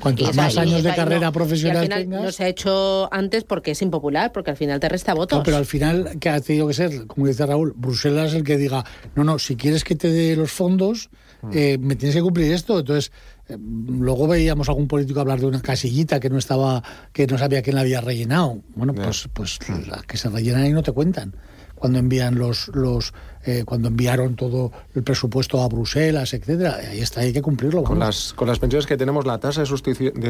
[0.00, 2.22] Cuantos más años de carrera profesional tengas...
[2.22, 5.42] No se ha hecho antes porque es impopular, porque al final te resta votos.
[5.44, 8.84] pero al final, que ha tenido que ser, como dice Raúl, Bruselas el que diga,
[9.14, 11.10] no, no, si quieres que te dé los fondos
[11.52, 12.78] eh, me tienes que cumplir esto.
[12.78, 13.12] Entonces,
[13.48, 16.82] eh, luego veíamos a algún político hablar de una casillita que no estaba,
[17.12, 18.62] que no sabía quién la había rellenado.
[18.74, 21.34] Bueno, pues, pues las que se rellenan ahí no te cuentan
[21.80, 23.12] cuando envían los, los
[23.44, 26.76] eh, cuando enviaron todo el presupuesto a Bruselas, etcétera.
[26.90, 27.82] Ahí está, hay que cumplirlo.
[27.82, 29.66] Con las, con las pensiones que tenemos, la tasa de,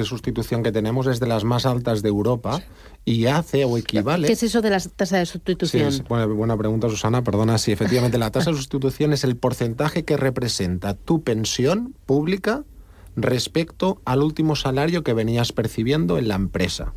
[0.04, 2.62] sustitución, que tenemos es de las más altas de Europa
[3.04, 4.28] y hace o equivale.
[4.28, 5.90] ¿Qué es eso de la tasa de sustitución?
[5.90, 7.24] Sí, buena, buena pregunta, Susana.
[7.24, 12.62] Perdona, sí, efectivamente, la tasa de sustitución es el porcentaje que representa tu pensión pública
[13.16, 16.92] respecto al último salario que venías percibiendo en la empresa.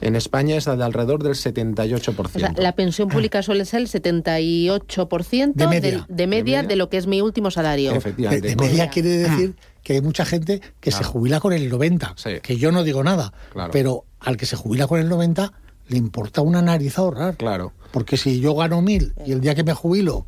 [0.00, 2.58] En España es de alrededor del 78%.
[2.58, 6.06] la pensión pública suele ser el 78% de media.
[6.08, 7.92] De, media, de, lo que es mi último salario.
[7.92, 8.48] Efectivamente.
[8.48, 12.56] De, media quiere decir que hay mucha gente que se jubila con el 90, que
[12.56, 13.32] yo no digo nada,
[13.70, 15.52] pero al que se jubila con el 90
[15.88, 17.36] le importa una nariz ahorrar.
[17.36, 17.72] Claro.
[17.90, 20.26] Porque si yo gano 1000 y el día que me jubilo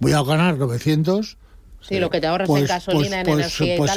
[0.00, 1.38] voy a ganar 900,
[1.86, 3.90] Sí, lo que te ahorras en pues, gasolina, en pues, energía pues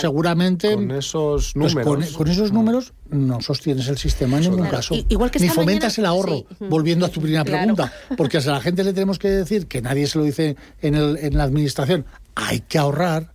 [0.00, 4.94] seguramente con esos números, con, esos números no sostienes el sistema en ningún caso.
[5.08, 8.84] igual que Ni fomentas el ahorro, volviendo a tu primera pregunta, porque a la gente
[8.84, 12.60] le tenemos que decir que nadie se lo dice en, el, en la administración, hay
[12.60, 13.32] que ahorrar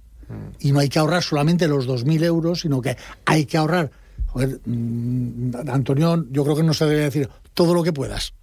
[0.60, 3.91] y no hay que ahorrar solamente los 2.000 euros, sino que hay que ahorrar.
[4.28, 8.34] Joder, mm, Antonio, yo creo que no se debe decir todo lo que puedas.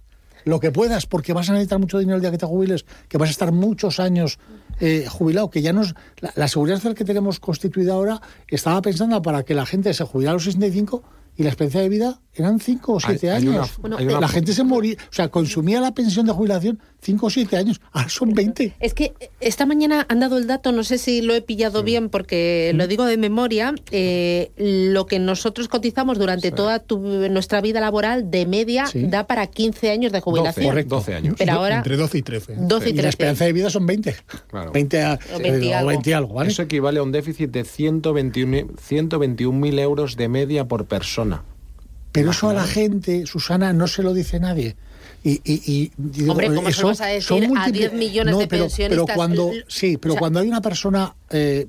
[0.45, 3.17] Lo que puedas, porque vas a necesitar mucho dinero el día que te jubiles, que
[3.17, 4.39] vas a estar muchos años
[4.79, 5.95] eh, jubilado, que ya nos.
[6.35, 10.31] La, seguridad social que tenemos constituida ahora estaba pensando para que la gente se jubilara
[10.31, 11.03] a los 65
[11.35, 13.71] y la experiencia de vida eran 5 o 7 años.
[13.97, 17.81] la gente se moría, o sea, consumía la pensión de jubilación 5 o 7 años,
[17.91, 18.75] ahora son 20.
[18.79, 22.09] Es que esta mañana han dado el dato, no sé si lo he pillado bien
[22.09, 26.83] porque lo digo de memoria, eh, lo que nosotros cotizamos durante toda
[27.29, 30.65] nuestra vida laboral de media da para 15 años de jubilación.
[30.65, 30.95] 12, correcto.
[30.95, 31.35] 12 años.
[31.37, 32.55] Pero ahora, Entre 12 y 13.
[32.57, 33.03] 12 y, 13.
[33.03, 34.15] la esperanza de vida son 20.
[34.47, 34.71] Claro.
[34.71, 36.33] 20, a, o 20, algo.
[36.35, 36.51] ¿vale?
[36.51, 41.43] Eso equivale a un déficit de 121.000 121 euros de media por persona.
[42.13, 44.77] Pero eso a la gente, Susana, no se lo dice nadie.
[45.23, 49.05] Y, y, y Hombre, ¿cómo se vas a decir a 10 millones de pero, pensionistas?
[49.05, 51.67] Pero cuando, sí, pero cuando hay una persona eh,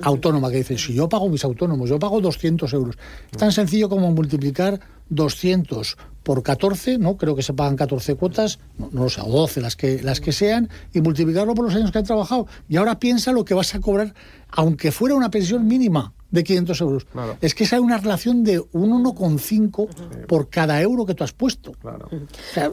[0.00, 2.96] autónoma que dice, si yo pago mis autónomos, yo pago 200 euros,
[3.30, 4.80] es tan sencillo como multiplicar
[5.10, 7.18] 200 por 14, ¿no?
[7.18, 10.20] Creo que se pagan 14 cuotas, no, no lo sé, o 12, las que, las
[10.20, 12.46] que sean, y multiplicarlo por los años que han trabajado.
[12.68, 14.14] Y ahora piensa lo que vas a cobrar,
[14.56, 17.06] aunque fuera una pensión mínima de 500 euros.
[17.40, 21.32] Es que esa es una relación de un 1,5 por cada euro que tú has
[21.32, 21.72] puesto.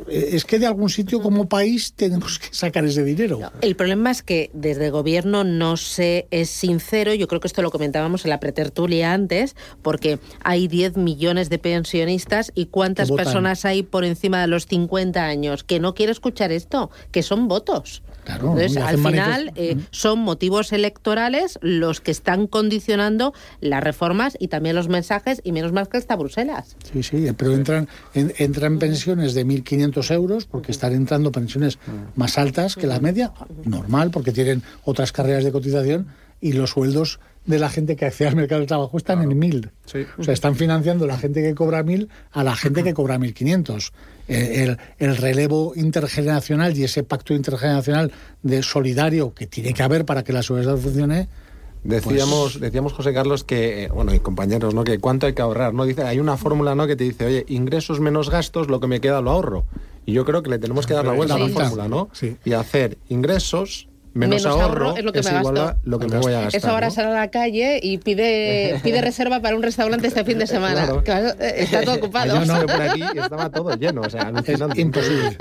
[0.08, 3.40] es que de algún sitio como país tenemos que sacar ese dinero.
[3.62, 7.62] el problema es que desde el gobierno no se es sincero, yo creo que esto
[7.62, 13.64] lo comentábamos en la pretertulia antes, porque hay 10 millones de pensionistas y cuántas personas
[13.66, 18.02] hay por encima de los 50 años que no quiere escuchar esto, que son votos.
[18.36, 24.76] Entonces, al final eh, son motivos electorales los que están condicionando las reformas y también
[24.76, 26.76] los mensajes, y menos mal que está Bruselas.
[26.92, 31.80] Sí, sí, pero entran, entran pensiones de 1.500 euros porque están entrando pensiones
[32.16, 33.34] más altas que la media,
[33.66, 36.08] normal, porque tienen otras carreras de cotización
[36.40, 39.72] y los sueldos de la gente que accede al mercado del trabajo están en mil.
[40.18, 43.34] O sea, están financiando la gente que cobra mil a la gente que cobra mil
[43.34, 43.94] quinientos.
[44.28, 48.14] El, el, relevo intergeneracional y ese pacto intergeneracional
[48.44, 51.28] de solidario que tiene que haber para que la sociedad funcione.
[51.84, 54.84] Decíamos, pues decíamos José Carlos que, bueno, y compañeros, ¿no?
[54.84, 55.84] Que cuánto hay que ahorrar, ¿no?
[55.84, 56.86] Dice, hay una fórmula, ¿no?
[56.86, 59.66] Que te dice, oye, ingresos menos gastos, lo que me queda lo ahorro.
[60.06, 62.10] Y yo creo que le tenemos que dar la vuelta a la fórmula, ¿no?
[62.14, 62.38] Sí.
[62.46, 65.76] Y hacer ingresos menos, ahorro, es lo que me gasto.
[65.84, 66.60] lo que me voy a gastar.
[66.60, 70.38] Eso ahora sale a la calle y pide pide reserva para un restaurante este fin
[70.38, 70.88] de semana.
[71.40, 72.40] Eh, está todo ocupado.
[72.40, 74.32] Yo no, por aquí estaba todo lleno, o sea,
[74.76, 75.38] Imposible.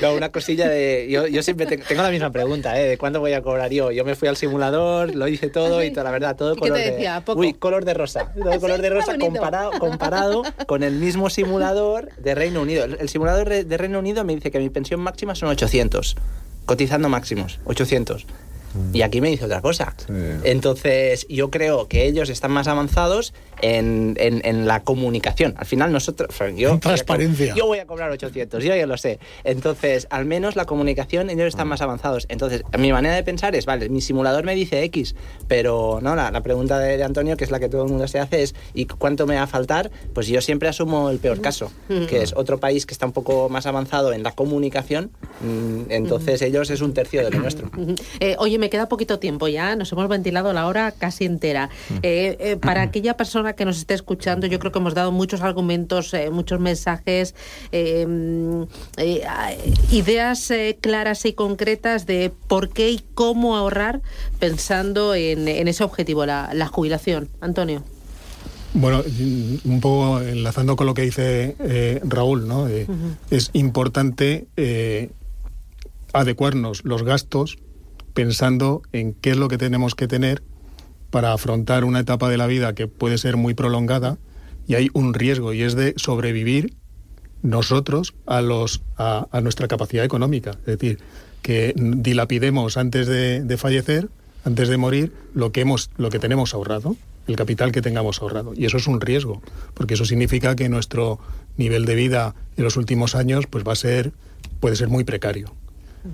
[0.00, 1.06] No, una cosilla de...
[1.10, 2.88] Yo, yo siempre tengo la misma pregunta, ¿eh?
[2.88, 3.92] De cuándo voy a cobrar yo.
[3.92, 6.76] Yo me fui al simulador, lo hice todo ¿Ah, y toda la verdad, todo color
[6.76, 7.22] te decía?
[7.24, 7.32] de...
[7.32, 8.32] Uy, color de rosa.
[8.32, 12.84] Todo color de rosa comparado, comparado con el mismo simulador de Reino Unido.
[12.84, 16.16] El, el simulador de Reino Unido me dice que mi pensión máxima son 800
[16.66, 18.26] cotizando máximos, 800.
[18.92, 19.94] Y aquí me dice otra cosa.
[20.44, 25.54] Entonces, yo creo que ellos están más avanzados en, en, la comunicación.
[25.56, 26.28] Al final, nosotros.
[26.56, 27.54] Yo, transparencia.
[27.54, 29.18] yo voy a cobrar 800, yo ya lo sé.
[29.44, 32.26] Entonces, al menos la comunicación, ellos están más avanzados.
[32.28, 35.14] Entonces, mi manera de pensar es: vale, mi simulador me dice X,
[35.48, 38.18] pero no, la, la pregunta de, Antonio, que es la que todo el mundo se
[38.18, 39.90] hace, es: ¿y cuánto me va a faltar?
[40.12, 41.70] Pues yo siempre asumo el peor caso,
[42.08, 45.10] que es otro país que está un poco más avanzado en la comunicación.
[45.40, 47.70] Mm, entonces, ellos es un tercio de lo nuestro.
[48.20, 51.70] Eh, oye, me queda poquito tiempo ya, nos hemos ventilado la hora casi entera.
[52.02, 55.42] Eh, eh, para aquella persona que nos esté escuchando, yo creo que hemos dado muchos
[55.42, 57.34] argumentos, eh, muchos mensajes,
[57.72, 58.62] mm,
[59.90, 64.02] ideas claras y concretas de por qué y cómo ahorrar
[64.38, 67.28] pensando en, ese objetivo, la, jubilación.
[67.40, 67.82] Antonio.
[68.74, 69.02] Bueno,
[69.64, 71.56] un poco enlazando con lo que dice
[72.04, 72.68] Raúl, ¿no?
[73.30, 74.46] Es importante
[76.12, 77.58] adecuarnos los gastos
[78.14, 80.42] pensando en qué es lo que tenemos que tener
[81.12, 84.16] para afrontar una etapa de la vida que puede ser muy prolongada
[84.66, 86.72] y hay un riesgo y es de sobrevivir
[87.42, 90.52] nosotros a los a, nuestra capacidad económica.
[90.60, 90.98] Es decir
[91.42, 94.08] que dilapidemos antes de, fallecer
[94.44, 96.96] antes de morir lo que hemos lo que tenemos ahorrado
[97.28, 98.54] el capital que tengamos ahorrado.
[98.56, 99.42] Y eso es un riesgo
[99.74, 101.20] porque eso significa que nuestro
[101.58, 104.12] nivel de vida en los últimos años pues va a ser
[104.60, 105.52] puede ser muy precario.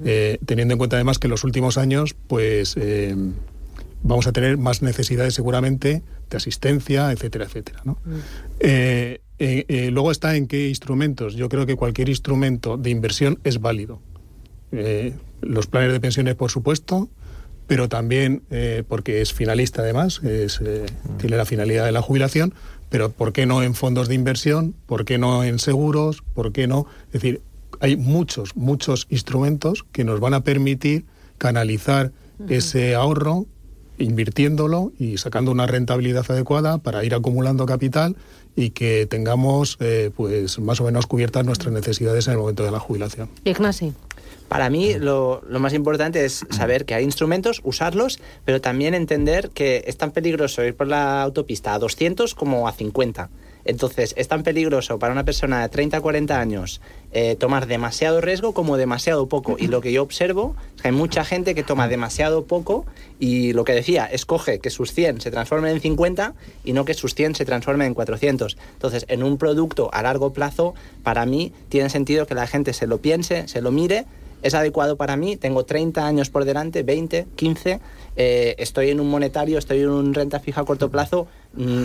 [0.05, 3.17] Eh, teniendo en cuenta además que en los últimos años, pues eh,
[4.03, 7.81] vamos a tener más necesidades seguramente de asistencia, etcétera, etcétera.
[7.85, 7.99] ¿no?
[8.05, 8.19] Mm.
[8.61, 9.21] Eh,
[9.93, 11.35] luego está en qué instrumentos.
[11.35, 14.01] Yo creo que cualquier instrumento de inversión es válido.
[15.41, 17.09] los planes de pensiones, por supuesto,
[17.67, 18.43] pero también
[18.89, 20.61] porque es finalista además, es,
[21.19, 22.53] tiene la finalidad de la jubilación,
[22.89, 24.75] pero ¿por qué no en fondos de inversión?
[24.87, 26.23] ¿Por qué no en seguros?
[26.35, 26.87] ¿Por qué no?
[27.07, 27.43] Es decir,
[27.81, 32.13] hay muchos, muchos instrumentos que nos van a permitir canalizar
[32.49, 33.47] ese ahorro
[33.99, 38.17] invirtiéndolo y sacando una rentabilidad adecuada para ir acumulando capital
[38.57, 42.71] y que tengamos eh, pues más o menos cubiertas nuestras necesidades en el momento de
[42.71, 43.29] la jubilación.
[43.45, 43.93] Ignasi.
[44.49, 49.51] Para mí lo, lo, más importante es saber que hay instrumentos, usarlos, pero también entender
[49.51, 53.29] que es tan peligroso ir por la autopista a 200 como a 50.
[53.65, 56.81] Entonces, es tan peligroso para una persona de 30 40 años
[57.13, 59.57] eh, tomar demasiado riesgo como demasiado poco.
[59.59, 62.87] Y lo que yo observo es que hay mucha gente que toma demasiado poco
[63.19, 66.35] y lo que decía, escoge que sus 100 se transformen en 50
[66.65, 68.57] y no que sus 100 se transformen en 400.
[68.75, 72.87] Entonces, en un producto a largo plazo, para mí tiene sentido que la gente se
[72.87, 74.07] lo piense, se lo mire
[74.43, 77.81] es adecuado para mí, tengo 30 años por delante, 20, 15,
[78.17, 81.27] eh, estoy en un monetario, estoy en un renta fija a corto plazo,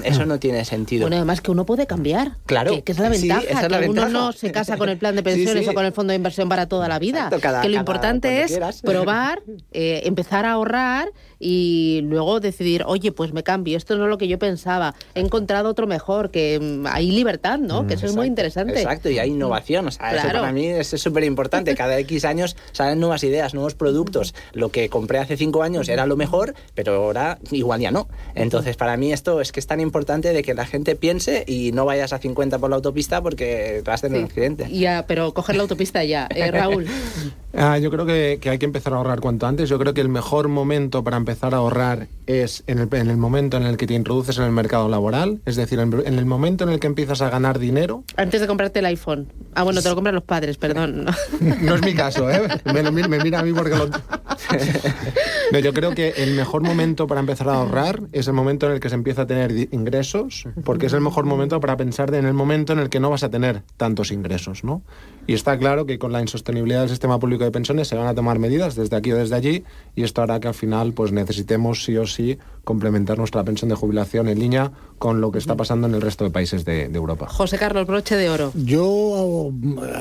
[0.03, 1.03] eso no tiene sentido.
[1.03, 2.37] Bueno, además que uno puede cambiar.
[2.45, 2.83] Claro.
[2.83, 5.73] Que, es la ventaja, que uno no se casa con el plan de pensiones o
[5.73, 7.29] con el fondo de inversión para toda la vida.
[7.61, 13.43] que lo importante es probar, eh, empezar a ahorrar y luego decidir, oye, pues me
[13.43, 17.11] cambio, esto no es lo que yo pensaba, he encontrado otro mejor, que mm, hay
[17.11, 17.85] libertad, ¿no?
[17.85, 18.79] que eso es muy interesante.
[18.79, 21.75] Exacto, y hay innovación, o sea, eso para mí es súper importante.
[21.83, 24.33] Cada X años salen nuevas ideas, nuevos productos.
[24.53, 28.07] Lo que compré hace cinco años era lo mejor, pero ahora igual ya no.
[28.35, 31.71] Entonces, para mí esto es que es tan importante de que la gente piense y
[31.71, 34.67] no vayas a 50 por la autopista porque vas a tener un accidente.
[34.69, 36.27] Ya, pero coger la autopista ya.
[36.29, 36.85] Eh, Raúl.
[37.55, 39.69] Ah, yo creo que, que, hay que empezar a ahorrar cuanto antes.
[39.69, 43.17] Yo creo que el mejor momento para empezar a ahorrar es en el, en el
[43.17, 46.63] momento en el que te introduces en el mercado laboral, es decir, en, el momento
[46.63, 48.03] en el que empiezas a ganar dinero.
[48.15, 49.27] Antes de comprarte el iPhone.
[49.53, 51.05] Ah, bueno, te lo compran los padres, perdón.
[51.61, 52.41] No, es mi caso, ¿eh?
[52.65, 53.87] Me, mira a mí porque lo...
[55.51, 58.73] no, yo creo que el mejor momento para empezar a ahorrar es el momento en
[58.73, 62.25] el que se empieza a tener ingresos, porque es el mejor momento para pensar en
[62.25, 64.81] el momento en el que no vas a tener tantos ingresos, ¿no?
[65.25, 68.15] Y está claro que con la insostenibilidad del sistema público de Pensiones se van a
[68.15, 69.63] tomar medidas desde aquí o desde allí
[69.95, 73.75] y esto hará que al final pues necesitemos sí o sí complementar nuestra pensión de
[73.75, 77.27] jubilación en línea con lo que está pasando en el resto de países de, Europa.
[77.27, 78.53] José Carlos, broche de oro.
[78.55, 79.51] Yo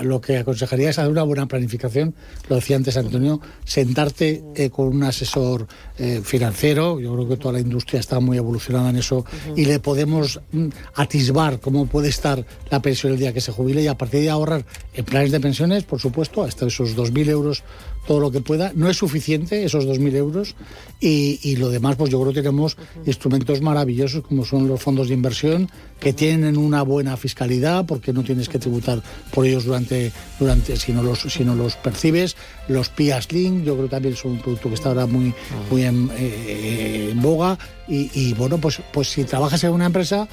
[0.03, 2.15] lo que aconsejaría es hacer una buena planificación,
[2.49, 5.67] lo decía antes Antonio, sentarte eh, con un asesor
[5.99, 9.25] eh, financiero, yo creo que toda la industria está muy evolucionada en eso
[9.57, 13.83] y le podemos mm, atisbar cómo puede estar la pensión el día que se jubile
[13.83, 17.65] y a partir de ahorrar en planes de pensiones, por supuesto, hasta esos 2.000 euros
[18.07, 18.73] todo lo que pueda.
[18.75, 20.55] No es suficiente esos 2.000 euros
[21.01, 22.77] y, lo demás, pues yo creo que tenemos
[23.07, 28.23] instrumentos maravillosos como son los fondos de inversión que tienen una buena fiscalidad porque no
[28.23, 32.37] tienes que tributar por ellos durante, durante si, no los, si los percibes.
[32.69, 35.35] Los PIAS Link, yo creo que también son un producto que está ahora muy,
[35.71, 40.29] muy en, eh, boga y, y, bueno, pues, pues si trabajas en una empresa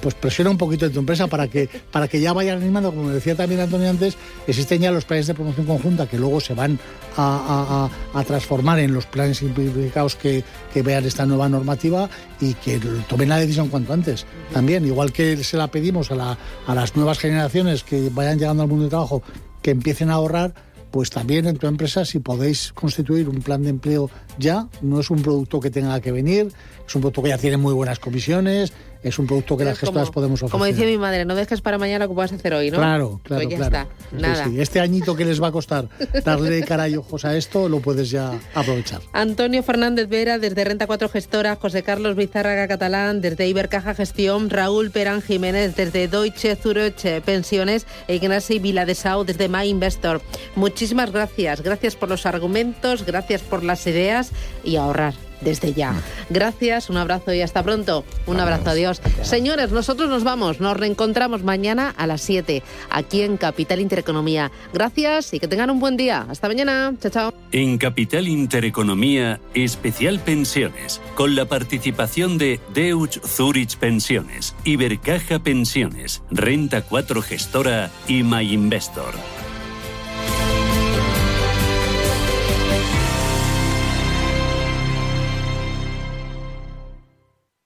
[0.00, 3.10] pues presiona un poquito en tu empresa para que, para que ya vayan animando, como
[3.10, 4.16] decía también Antonio antes,
[4.46, 6.78] existen ya los planes de promoción conjunta que luego se van
[7.16, 7.88] a,
[8.26, 12.08] transformar en los planes simplificados que, que, vean esta nueva normativa
[12.40, 14.26] y que tomen la decisión cuanto antes.
[14.52, 18.68] También, igual que se la pedimos a, a las nuevas generaciones que vayan llegando al
[18.68, 19.22] mundo del trabajo,
[19.62, 20.54] que empiecen a ahorrar,
[20.90, 25.10] pues también en tu empresa si podéis constituir un plan de empleo ya, no es
[25.10, 26.52] un producto que tenga que venir,
[26.86, 28.72] es un producto que ya tiene muy buenas comisiones,
[29.04, 30.50] es un producto que las gestoras podemos ofrecer.
[30.50, 32.78] Como decía mi madre, no dejes para mañana lo que puedas hacer hoy, ¿no?
[32.78, 33.44] Claro, claro.
[33.44, 34.48] Pues ya está, nada.
[34.56, 35.90] Este añito que les va a costar
[36.24, 39.02] darle cara y ojos a esto, lo puedes ya aprovechar.
[39.12, 44.90] Antonio Fernández Vera, desde Renta 4 Gestora, José Carlos Bizárraga Catalán, desde Ibercaja Gestión, Raúl
[44.90, 50.22] Perán Jiménez, desde Deutsche Zurich Pensiones, e Ignacio Vila de Sau, desde My Investor.
[50.56, 51.60] Muchísimas gracias.
[51.60, 54.23] Gracias por los argumentos, gracias por las ideas
[54.62, 55.14] y ahorrar
[55.44, 55.92] desde ya.
[55.92, 56.02] Mm.
[56.30, 58.04] Gracias, un abrazo y hasta pronto.
[58.26, 59.00] Un abrazo, adiós.
[59.22, 64.50] Señores, nosotros nos vamos, nos reencontramos mañana a las 7 aquí en Capital Intereconomía.
[64.72, 66.26] Gracias y que tengan un buen día.
[66.28, 66.94] Hasta mañana.
[67.00, 67.34] Chao, chao.
[67.52, 76.82] En Capital Intereconomía, especial pensiones, con la participación de Deutsche Zurich Pensiones, Ibercaja Pensiones, Renta
[76.82, 79.14] 4 Gestora y My Investor.